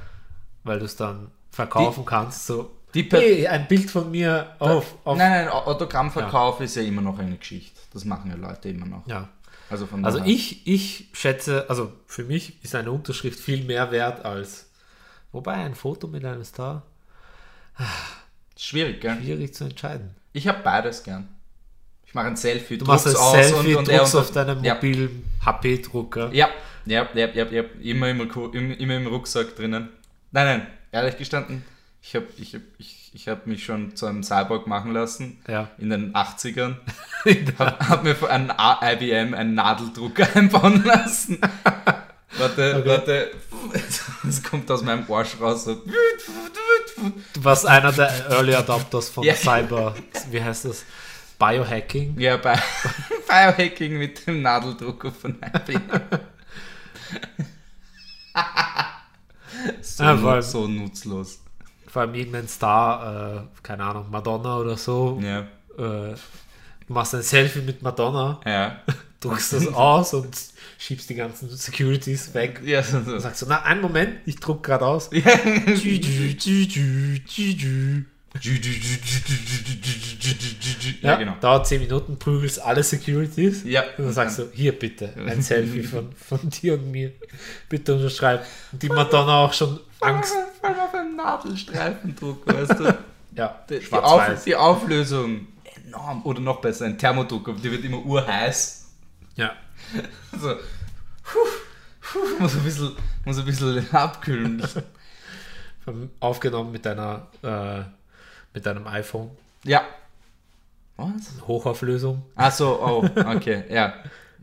Weil 0.64 0.78
du 0.80 0.86
es 0.86 0.96
dann 0.96 1.30
verkaufen 1.50 2.04
kannst. 2.04 2.46
So, 2.46 2.70
Die 2.94 3.04
per 3.04 3.20
hey, 3.20 3.46
ein 3.46 3.68
Bild 3.68 3.90
von 3.90 4.10
mir 4.10 4.56
auf. 4.58 4.96
auf 5.04 5.16
Nein, 5.18 5.30
nein, 5.44 5.48
Autogrammverkauf 5.48 6.60
ist 6.60 6.74
ja 6.76 6.82
immer 6.82 7.02
noch 7.02 7.18
eine 7.18 7.36
Geschichte. 7.36 7.78
Das 7.92 8.04
machen 8.04 8.28
ja 8.30 8.36
Leute 8.36 8.68
immer 8.70 8.86
noch. 8.86 9.06
Ja. 9.06 9.28
Also 9.70 9.86
von 9.86 10.04
Also 10.04 10.20
ich, 10.24 10.66
ich 10.66 11.08
schätze, 11.12 11.70
also 11.70 11.92
für 12.06 12.24
mich 12.24 12.62
ist 12.64 12.74
eine 12.74 12.90
Unterschrift 12.90 13.38
viel 13.40 13.64
mehr 13.64 13.90
wert 13.92 14.24
als. 14.24 14.68
Wobei 15.32 15.54
ein 15.54 15.74
Foto 15.76 16.08
mit 16.08 16.24
einem 16.24 16.44
Star 16.44 16.82
Schwierig, 18.56 19.00
gell? 19.00 19.16
schwierig 19.22 19.54
zu 19.54 19.64
entscheiden. 19.64 20.14
Ich 20.32 20.46
habe 20.46 20.58
beides 20.62 21.02
gern. 21.02 21.28
Ich 22.04 22.14
mache 22.14 22.26
ein 22.26 22.36
Selfie, 22.36 22.76
Du 22.78 22.84
machst 22.84 23.06
ein 23.06 23.14
Selfie, 23.14 23.74
und, 23.74 23.88
und 23.88 23.88
druckst 23.88 24.16
auf 24.16 24.30
deinem 24.32 24.62
ja. 24.64 24.74
mobilen 24.74 25.24
HP-Drucker. 25.46 26.30
Ja, 26.32 26.48
ja, 26.84 27.08
ja, 27.14 27.28
ja, 27.28 27.44
ja. 27.46 27.62
Immer, 27.80 28.08
im- 28.08 28.72
immer 28.72 28.96
im 28.96 29.06
Rucksack 29.06 29.54
drinnen. 29.54 29.88
Nein, 30.32 30.46
nein, 30.58 30.66
ehrlich 30.92 31.16
gestanden, 31.16 31.64
ich 32.02 32.14
habe 32.14 32.26
ich 32.38 32.54
hab, 32.54 32.62
ich, 32.78 33.10
ich 33.12 33.28
hab 33.28 33.46
mich 33.46 33.64
schon 33.64 33.94
zu 33.96 34.06
einem 34.06 34.22
Cyborg 34.22 34.66
machen 34.66 34.92
lassen 34.92 35.38
Ja. 35.48 35.68
in 35.78 35.90
den 35.90 36.12
80ern. 36.14 36.76
Hab, 37.58 37.86
hab 37.88 38.02
mir 38.04 38.14
von 38.16 38.30
einem 38.30 38.50
IBM 38.50 39.34
einen 39.34 39.52
Nadeldrucker 39.54 40.26
einbauen 40.34 40.82
lassen. 40.84 41.38
Warte, 42.38 42.76
Okay. 42.78 42.88
warte. 42.88 43.30
Es 44.28 44.42
kommt 44.42 44.70
aus 44.70 44.82
meinem 44.82 45.04
Arsch 45.12 45.38
raus. 45.40 45.64
So. 45.64 45.74
Du 47.34 47.44
warst 47.44 47.66
einer 47.66 47.92
der 47.92 48.30
Early 48.30 48.54
Adopters 48.54 49.08
von 49.10 49.24
Ja. 49.24 49.34
Cyber, 49.34 49.94
wie 50.30 50.42
heißt 50.42 50.64
das? 50.66 50.84
Biohacking. 51.38 52.18
Ja, 52.18 52.36
bei 52.38 52.58
Biohacking 53.28 53.98
mit 53.98 54.26
dem 54.26 54.40
Nadeldrucker 54.42 55.10
von 55.12 55.36
IBM. 55.42 55.80
so, 59.82 60.04
Ja, 60.04 60.42
so 60.42 60.66
nutzlos. 60.68 61.40
Vor 61.90 62.02
allem 62.02 62.14
irgendein 62.14 62.46
Star, 62.48 63.36
äh, 63.36 63.62
keine 63.62 63.84
Ahnung, 63.84 64.06
Madonna 64.10 64.58
oder 64.58 64.76
so. 64.76 65.20
Ja, 65.22 65.40
Äh, 65.76 66.14
du 66.86 66.92
machst 66.92 67.14
ein 67.14 67.22
Selfie 67.22 67.60
mit 67.62 67.82
Madonna, 67.82 68.40
ja. 68.44 68.76
druckst 69.20 69.52
das 69.52 69.66
aus 69.74 70.14
und 70.14 70.36
schiebst 70.78 71.10
die 71.10 71.14
ganzen 71.14 71.48
Securities 71.50 72.32
weg. 72.32 72.60
Ja, 72.64 72.82
so, 72.82 73.02
so. 73.02 73.12
Und 73.12 73.20
sagst 73.20 73.40
so, 73.40 73.46
na, 73.48 73.62
einen 73.62 73.80
Moment, 73.82 74.16
ich 74.24 74.36
druck 74.36 74.62
gerade 74.62 74.86
aus. 74.86 75.10
Ja. 75.12 75.30
Ja, 78.34 78.40
ja, 81.02 81.16
genau. 81.16 81.34
Dauert 81.40 81.66
10 81.66 81.80
Minuten, 81.80 82.18
prügelst 82.18 82.60
alle 82.60 82.82
Securities. 82.82 83.64
Ja. 83.64 83.82
Und 83.98 84.04
dann 84.04 84.12
sagst 84.12 84.38
du, 84.38 84.50
hier 84.52 84.78
bitte, 84.78 85.12
ein 85.16 85.42
Selfie 85.42 85.82
von, 85.82 86.12
von 86.12 86.48
dir 86.48 86.74
und 86.74 86.90
mir. 86.90 87.12
Bitte 87.68 87.94
unterschreib. 87.94 88.46
Und 88.72 88.82
die 88.82 88.88
Madonna 88.88 89.44
auch 89.44 89.52
schon 89.52 89.80
Angst. 90.00 90.34
Vor 90.60 90.68
allem 90.68 90.78
auf 90.80 90.94
einem 90.94 91.16
Nadelstreifendruck, 91.16 92.46
weißt 92.46 92.78
du? 92.78 92.98
Ja, 93.32 93.64
Die, 93.70 93.78
die. 93.78 93.92
Auf, 93.92 94.44
die 94.44 94.56
Auflösung 94.56 95.46
enorm. 95.86 96.20
Oder 96.24 96.40
noch 96.40 96.60
besser, 96.60 96.86
ein 96.86 96.98
Thermodrucker, 96.98 97.52
die 97.52 97.70
wird 97.70 97.84
immer 97.84 98.04
urheiß. 98.04 98.88
Ja. 99.36 99.52
So, 100.32 100.54
puh, 101.22 101.38
puh, 102.00 102.18
muss 102.40 102.54
ein 102.56 102.64
bisschen, 102.64 102.90
muss 103.24 103.38
ein 103.38 103.44
bisschen 103.44 103.88
abkühlen. 103.94 104.62
Aufgenommen 106.18 106.72
mit 106.72 106.84
deiner, 106.84 107.28
äh, 107.42 107.82
mit 108.54 108.64
deinem 108.66 108.86
iPhone. 108.86 109.30
Ja. 109.64 109.84
Was? 110.96 111.32
Hochauflösung. 111.46 112.22
Achso, 112.34 112.74
oh, 112.84 113.04
okay, 113.26 113.64
ja. 113.70 113.94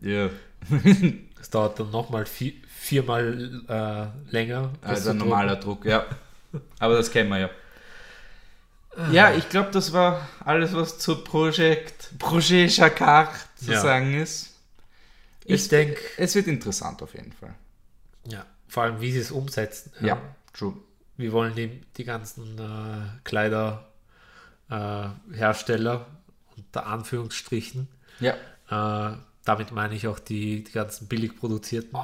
Ja. 0.02 0.30
Das 1.38 1.52
dauert 1.52 1.80
dann 1.80 1.92
nochmal 1.92 2.26
vier, 2.26 2.54
viermal 2.68 3.62
äh, 3.70 4.32
länger. 4.34 4.72
Also 4.82 5.12
ein 5.12 5.18
normaler 5.18 5.56
Druck, 5.56 5.86
ja. 5.86 6.06
Aber 6.80 6.96
das 6.98 7.12
kennen 7.12 7.30
wir 7.30 7.38
ja. 7.38 7.50
Ja, 9.12 9.32
ich 9.34 9.48
glaube, 9.48 9.70
das 9.72 9.94
war 9.94 10.28
alles, 10.44 10.74
was 10.74 10.98
zu 10.98 11.24
Projekt, 11.24 12.10
Projet 12.18 12.76
Jacquard 12.76 13.30
zu 13.56 13.72
Ja. 13.72 13.80
sagen 13.80 14.16
ist. 14.20 14.56
Ich 15.46 15.54
Es- 15.62 15.68
denke, 15.70 16.00
Es 16.18 16.34
wird 16.34 16.48
interessant 16.48 17.04
auf 17.04 17.14
jeden 17.14 17.32
Fall. 17.32 17.54
ja, 18.26 18.44
vor 18.68 18.84
allem 18.84 19.00
wie 19.00 19.12
sie 19.12 19.20
es 19.20 19.30
umsetzen. 19.32 19.92
Ja, 20.02 20.18
true. 20.54 20.74
Wir 21.18 21.32
wollen 21.32 21.54
die, 21.56 21.82
die 21.96 22.04
ganzen 22.04 22.58
äh, 22.58 23.20
Kleiderhersteller 23.24 23.87
äh, 24.70 25.08
Hersteller 25.34 26.06
unter 26.56 26.86
Anführungsstrichen. 26.88 27.88
Ja. 28.20 28.34
Äh, 28.70 29.18
damit 29.46 29.72
meine 29.72 29.96
ich 29.96 30.08
auch 30.08 30.20
die, 30.20 30.64
die 30.64 30.72
ganzen 30.72 31.08
billig 31.08 31.38
produzierten. 31.38 31.98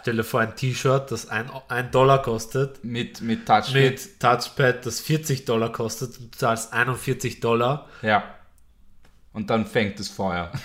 Stelle 0.00 0.24
vor 0.24 0.40
ein 0.40 0.56
T-Shirt, 0.56 1.10
das 1.10 1.28
ein, 1.28 1.50
ein 1.68 1.90
Dollar 1.90 2.22
kostet, 2.22 2.82
Mit, 2.84 3.20
mit 3.20 3.46
Touchpad. 3.46 3.74
mit 3.74 4.20
Touchpad, 4.20 4.86
das 4.86 5.00
40 5.00 5.44
Dollar 5.44 5.72
kostet, 5.72 6.18
und 6.18 6.34
du 6.34 6.38
zahlst 6.38 6.72
41 6.72 7.40
Dollar, 7.40 7.86
Ja. 8.02 8.22
Und 9.32 9.48
dann 9.50 9.64
fängt 9.66 10.00
das 10.00 10.08
Feuer. 10.08 10.50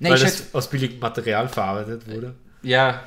weil 0.00 0.12
es 0.14 0.52
aus 0.54 0.68
billigem 0.68 0.98
Material 0.98 1.48
verarbeitet 1.48 2.08
wurde. 2.08 2.34
ja. 2.62 3.02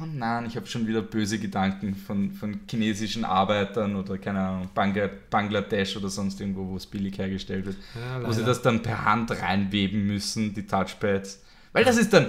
Oh 0.00 0.06
nein, 0.06 0.46
ich 0.46 0.54
habe 0.54 0.66
schon 0.66 0.86
wieder 0.86 1.02
böse 1.02 1.38
Gedanken 1.40 1.96
von, 1.96 2.30
von 2.30 2.60
chinesischen 2.70 3.24
Arbeitern 3.24 3.96
oder 3.96 4.16
keine 4.16 4.40
Ahnung, 4.40 4.68
Bangla- 4.74 5.10
Bangladesch 5.28 5.96
oder 5.96 6.08
sonst 6.08 6.40
irgendwo, 6.40 6.68
wo 6.68 6.76
es 6.76 6.86
billig 6.86 7.18
hergestellt 7.18 7.66
wird. 7.66 7.76
Ja, 7.96 8.24
wo 8.26 8.30
sie 8.30 8.44
das 8.44 8.62
dann 8.62 8.80
per 8.82 9.04
Hand 9.04 9.30
reinweben 9.32 10.06
müssen, 10.06 10.54
die 10.54 10.66
Touchpads. 10.66 11.42
Weil 11.72 11.84
das 11.84 11.96
ist 11.96 12.12
dann 12.12 12.26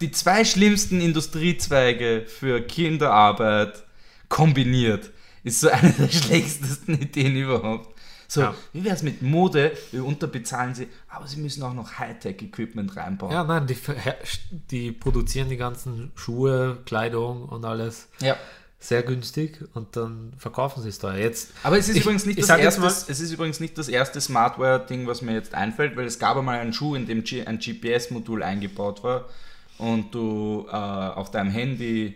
die 0.00 0.12
zwei 0.12 0.44
schlimmsten 0.44 1.00
Industriezweige 1.00 2.24
für 2.26 2.60
Kinderarbeit 2.60 3.82
kombiniert. 4.28 5.10
Ist 5.42 5.60
so 5.60 5.70
eine 5.70 5.90
der 5.92 6.08
schlechtesten 6.10 6.94
Ideen 6.94 7.34
überhaupt. 7.36 7.97
So, 8.30 8.42
Ja. 8.42 8.54
wie 8.74 8.84
wäre 8.84 8.94
es 8.94 9.02
mit 9.02 9.22
Mode? 9.22 9.72
Wir 9.90 10.04
unterbezahlen 10.04 10.74
sie, 10.74 10.88
aber 11.08 11.26
sie 11.26 11.38
müssen 11.40 11.62
auch 11.62 11.72
noch 11.72 11.98
Hightech-Equipment 11.98 12.94
reinbauen. 12.94 13.32
Ja, 13.32 13.42
nein, 13.42 13.66
die, 13.66 13.76
die 14.70 14.92
produzieren 14.92 15.48
die 15.48 15.56
ganzen 15.56 16.12
Schuhe, 16.14 16.76
Kleidung 16.84 17.44
und 17.48 17.64
alles 17.64 18.08
Ja. 18.20 18.36
sehr 18.78 19.02
günstig 19.02 19.64
und 19.72 19.96
dann 19.96 20.34
verkaufen 20.36 20.82
sie 20.82 20.90
es 20.90 20.98
teuer. 20.98 21.16
Jetzt, 21.16 21.52
Aber 21.62 21.78
es 21.78 21.88
ist, 21.88 21.96
Ich- 21.96 22.02
übrigens 22.02 22.26
nicht 22.26 22.38
ich 22.38 22.46
das 22.46 22.58
erste, 22.58 22.84
es 23.10 23.18
ist 23.20 23.32
übrigens 23.32 23.60
nicht 23.60 23.78
das 23.78 23.88
erste 23.88 24.20
Smartware-Ding, 24.20 25.06
was 25.06 25.22
mir 25.22 25.32
jetzt 25.32 25.54
einfällt, 25.54 25.96
weil 25.96 26.04
es 26.04 26.18
gab 26.18 26.36
einmal 26.36 26.58
einen 26.58 26.74
Schuh, 26.74 26.94
in 26.96 27.06
dem 27.06 27.24
G 27.24 27.46
ein 27.46 27.58
GPS-Modul 27.58 28.42
eingebaut 28.42 29.02
war 29.02 29.24
und 29.78 30.14
du 30.14 30.66
äh, 30.68 30.72
auf 30.74 31.30
deinem 31.30 31.50
Handy, 31.50 32.14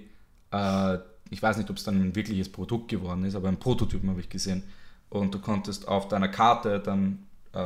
äh, 0.53 0.99
ich 1.31 1.43
weiß 1.43 1.57
nicht, 1.57 1.71
ob 1.71 1.79
es 1.79 1.85
dann 1.85 2.03
ein 2.03 2.15
wirkliches 2.15 2.53
Produkt 2.53 2.89
geworden 2.89 3.25
ist, 3.25 3.35
aber 3.35 3.49
ein 3.49 3.57
Prototypen 3.59 4.11
habe 4.11 4.21
ich 4.21 4.29
gesehen. 4.29 4.63
Und 5.13 5.35
du 5.35 5.39
konntest 5.41 5.89
auf 5.89 6.09
deiner 6.09 6.29
Karte 6.29 6.81
dann 6.81 7.19
äh, 7.53 7.59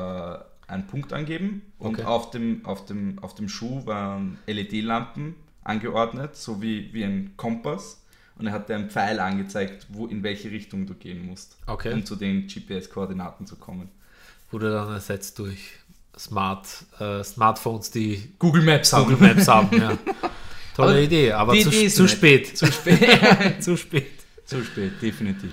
einen 0.67 0.87
Punkt 0.89 1.13
angeben 1.13 1.63
und 1.79 1.95
Okay. 1.95 2.03
auf, 2.05 2.31
dem, 2.33 2.67
auf, 2.67 2.87
dem, 2.87 3.21
auf 3.21 3.35
dem 3.37 3.49
Schuh 3.49 3.87
waren 3.87 4.39
LED-Lampen 4.49 5.37
angeordnet, 5.63 6.35
so 6.37 6.61
wie, 6.61 6.93
wie 6.93 7.05
ein 7.05 7.35
Kompass. 7.37 8.03
Und 8.37 8.49
er 8.49 8.53
hat 8.53 8.69
dir 8.69 8.75
einen 8.75 8.91
Pfeil 8.91 9.21
angezeigt, 9.21 9.87
wo, 9.91 10.07
in 10.09 10.23
welche 10.25 10.51
Richtung 10.51 10.87
du 10.87 10.95
gehen 10.95 11.25
musst, 11.25 11.57
Okay. 11.67 11.93
um 11.93 12.05
zu 12.05 12.17
den 12.17 12.49
GPS-Koordinaten 12.49 13.47
zu 13.47 13.55
kommen. 13.57 13.89
wurde 14.51 14.73
dann 14.73 14.93
ersetzt 14.93 15.39
durch 15.39 15.71
Smart, 16.19 16.67
äh, 16.99 17.23
Smartphones, 17.23 17.91
die 17.93 18.33
Google 18.41 18.63
Maps 18.63 18.91
Google 18.91 19.19
Maps 19.19 19.47
haben. 19.47 19.69
Ja. 19.79 19.97
Tolle 20.75 20.91
Aber 20.91 21.01
Idee, 21.01 21.33
aber 21.33 21.53
zu, 21.55 21.69
Idee 21.69 21.89
zu 21.89 22.09
spät. 22.09 22.59
Zu 22.59 22.67
spät. 22.67 22.99
zu 23.63 23.77
spät. 23.77 24.11
Zu 24.45 24.65
spät, 24.65 25.01
definitiv. 25.01 25.53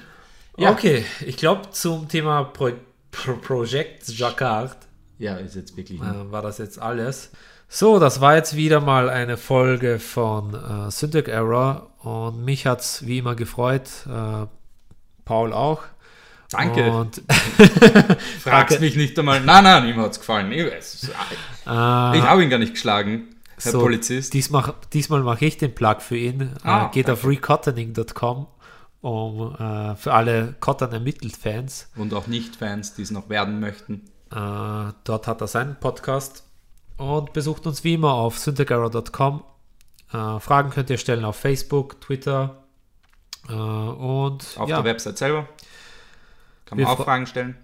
Ja. 0.57 0.71
Okay, 0.71 1.03
ich 1.25 1.37
glaube 1.37 1.69
zum 1.71 2.07
Thema 2.07 2.43
Pro 2.43 2.71
Pro 3.11 3.33
Projekt 3.37 4.07
Jacquard 4.09 4.77
Ja, 5.17 5.35
ist 5.37 5.55
jetzt 5.55 5.75
wirklich. 5.77 5.99
äh, 6.01 6.31
war 6.31 6.41
das 6.41 6.57
jetzt 6.57 6.79
alles. 6.79 7.31
So, 7.67 7.97
das 7.99 8.21
war 8.21 8.35
jetzt 8.35 8.55
wieder 8.55 8.81
mal 8.81 9.09
eine 9.09 9.37
Folge 9.37 9.97
von 9.99 10.53
äh, 10.53 10.91
Syntax 10.91 11.27
Error 11.27 11.89
und 12.03 12.43
mich 12.45 12.67
hat 12.67 12.81
es 12.81 13.05
wie 13.07 13.17
immer 13.19 13.35
gefreut, 13.35 13.89
äh, 14.07 14.45
Paul 15.25 15.53
auch. 15.53 15.81
Danke. 16.51 16.91
Und, 16.91 17.23
Fragst 18.43 18.73
danke. 18.73 18.79
mich 18.79 18.95
nicht 18.95 19.17
einmal. 19.17 19.41
Nein, 19.41 19.63
nein, 19.63 19.87
ihm 19.87 19.97
hat's 19.97 20.19
gefallen. 20.19 20.51
Ich, 20.51 20.63
weiß. 20.71 21.03
ich 21.03 21.09
äh, 21.65 21.65
habe 21.65 22.43
ihn 22.43 22.49
gar 22.51 22.59
nicht 22.59 22.73
geschlagen, 22.73 23.29
Herr 23.59 23.71
so, 23.71 23.79
Polizist. 23.79 24.33
Diesmal, 24.33 24.75
diesmal 24.93 25.21
mache 25.23 25.45
ich 25.45 25.57
den 25.57 25.73
Plug 25.73 25.95
für 25.99 26.17
ihn. 26.17 26.51
Ah, 26.61 26.85
äh, 26.87 26.89
geht 26.93 27.09
auf 27.09 27.25
recottoning.com, 27.25 28.45
um 29.03 29.53
äh, 29.55 29.95
für 29.95 30.13
alle 30.13 30.55
Cotton 30.61 30.91
ermittelt 30.93 31.35
Fans. 31.35 31.89
Und 31.95 32.13
auch 32.13 32.25
Nicht-Fans, 32.27 32.95
die 32.95 33.01
es 33.03 33.11
noch 33.11 33.27
werden 33.29 33.59
möchten. 33.59 34.05
Äh, 34.31 34.93
dort 35.03 35.27
hat 35.27 35.41
er 35.41 35.47
seinen 35.47 35.75
Podcast 35.79 36.43
Und 36.97 37.33
besucht 37.33 37.67
uns 37.67 37.83
wie 37.83 37.95
immer 37.95 38.13
auf 38.13 38.39
syntagera.com. 38.39 39.43
Äh, 40.11 40.39
Fragen 40.39 40.69
könnt 40.69 40.89
ihr 40.89 40.97
stellen 40.97 41.25
auf 41.25 41.35
Facebook, 41.35 41.99
Twitter 42.01 42.63
äh, 43.49 43.53
und 43.53 44.45
Auf 44.57 44.69
ja, 44.69 44.77
der 44.77 44.85
Website 44.85 45.17
selber. 45.17 45.47
Kann 46.65 46.77
Wir 46.77 46.85
man 46.85 46.93
auch 46.93 46.99
fro- 46.99 47.03
Fragen 47.03 47.27
stellen. 47.27 47.57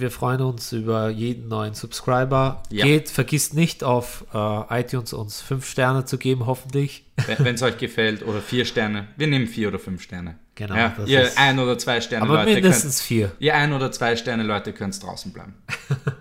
Wir 0.00 0.10
freuen 0.10 0.40
uns 0.40 0.72
über 0.72 1.08
jeden 1.08 1.48
neuen 1.48 1.74
Subscriber. 1.74 2.62
Ja. 2.70 2.84
Geht, 2.84 3.08
vergisst 3.10 3.54
nicht 3.54 3.84
auf 3.84 4.24
äh, 4.34 4.80
iTunes 4.80 5.12
uns 5.12 5.40
5 5.40 5.66
Sterne 5.66 6.04
zu 6.04 6.18
geben, 6.18 6.46
hoffentlich. 6.46 7.04
Wenn 7.38 7.54
es 7.54 7.62
euch 7.62 7.78
gefällt. 7.78 8.24
Oder 8.26 8.40
vier 8.40 8.64
Sterne. 8.64 9.08
Wir 9.16 9.26
nehmen 9.26 9.46
vier 9.46 9.68
oder 9.68 9.78
fünf 9.78 10.02
Sterne. 10.02 10.36
Genau, 10.54 10.74
Ja, 10.74 10.94
ihr 11.06 11.22
ist- 11.22 11.38
ein 11.38 11.58
oder 11.58 11.76
zwei 11.78 12.00
Sterne 12.00 12.24
Aber 12.24 12.36
Leute 12.44 12.54
mindestens 12.54 13.02
vier. 13.02 13.28
könnt, 13.28 13.40
ihr 13.40 13.54
ein 13.54 13.72
oder 13.72 13.92
zwei 13.92 14.16
Sterne 14.16 14.42
Leute 14.42 14.72
könnt 14.72 15.02
draußen 15.02 15.32
bleiben. 15.32 15.54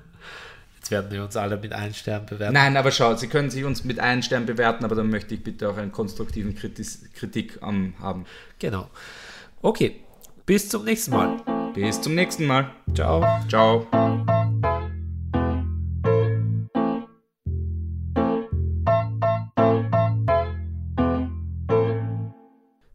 Jetzt 0.78 0.92
werden 0.92 1.10
wir 1.12 1.24
uns 1.24 1.36
alle 1.36 1.58
mit 1.58 1.74
einem 1.74 1.94
Stern 1.94 2.26
bewerten. 2.28 2.54
Nein, 2.54 2.78
aber 2.78 2.92
schaut, 2.92 3.20
Sie 3.20 3.28
können 3.28 3.50
sich 3.50 3.64
uns 3.64 3.84
mit 3.84 4.00
einem 4.00 4.22
Stern 4.22 4.46
bewerten, 4.46 4.86
aber 4.86 4.94
dann 4.96 5.10
möchte 5.10 5.34
ich 5.34 5.44
bitte 5.44 5.68
auch 5.70 5.78
einen 5.78 5.92
konstruktiven 5.92 6.54
Kritis 6.54 7.06
Kritik 7.16 7.58
ähm, 7.64 7.96
haben. 8.00 8.26
Genau. 8.60 8.90
Okay, 9.64 9.96
bis 10.46 10.70
zum 10.70 10.84
nächsten 10.86 11.12
Mal. 11.12 11.55
Bis 11.76 12.00
zum 12.00 12.16
nächsten 12.16 12.46
Mal. 12.46 12.72
Ciao. 12.94 13.22
Ciao. 13.50 13.86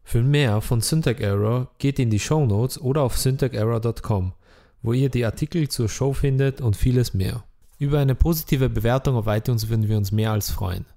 Für 0.03 0.23
mehr 0.23 0.61
von 0.61 0.81
Syntax 0.81 1.21
Error 1.21 1.69
geht 1.77 1.99
in 1.99 2.09
die 2.09 2.19
Show 2.19 2.43
Notes 2.43 2.81
oder 2.81 3.03
auf 3.03 3.19
syntagserror.com, 3.19 4.33
wo 4.81 4.93
ihr 4.93 5.09
die 5.09 5.25
Artikel 5.25 5.69
zur 5.69 5.87
Show 5.87 6.13
findet 6.13 6.59
und 6.59 6.75
vieles 6.75 7.13
mehr. 7.13 7.43
Über 7.77 7.99
eine 7.99 8.15
positive 8.15 8.67
Bewertung 8.67 9.15
auf 9.15 9.27
iTunes 9.27 9.69
würden 9.69 9.87
wir 9.89 9.97
uns 9.97 10.11
mehr 10.11 10.31
als 10.31 10.49
freuen. 10.49 10.87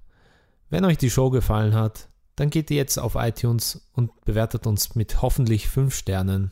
Wenn 0.71 0.85
euch 0.85 0.97
die 0.97 1.11
Show 1.11 1.29
gefallen 1.29 1.75
hat, 1.75 2.09
dann 2.35 2.49
geht 2.49 2.71
ihr 2.71 2.77
jetzt 2.77 2.97
auf 2.97 3.13
iTunes 3.13 3.87
und 3.93 4.09
bewertet 4.25 4.65
uns 4.65 4.95
mit 4.95 5.21
hoffentlich 5.21 5.69
5 5.69 5.93
Sternen. 5.93 6.51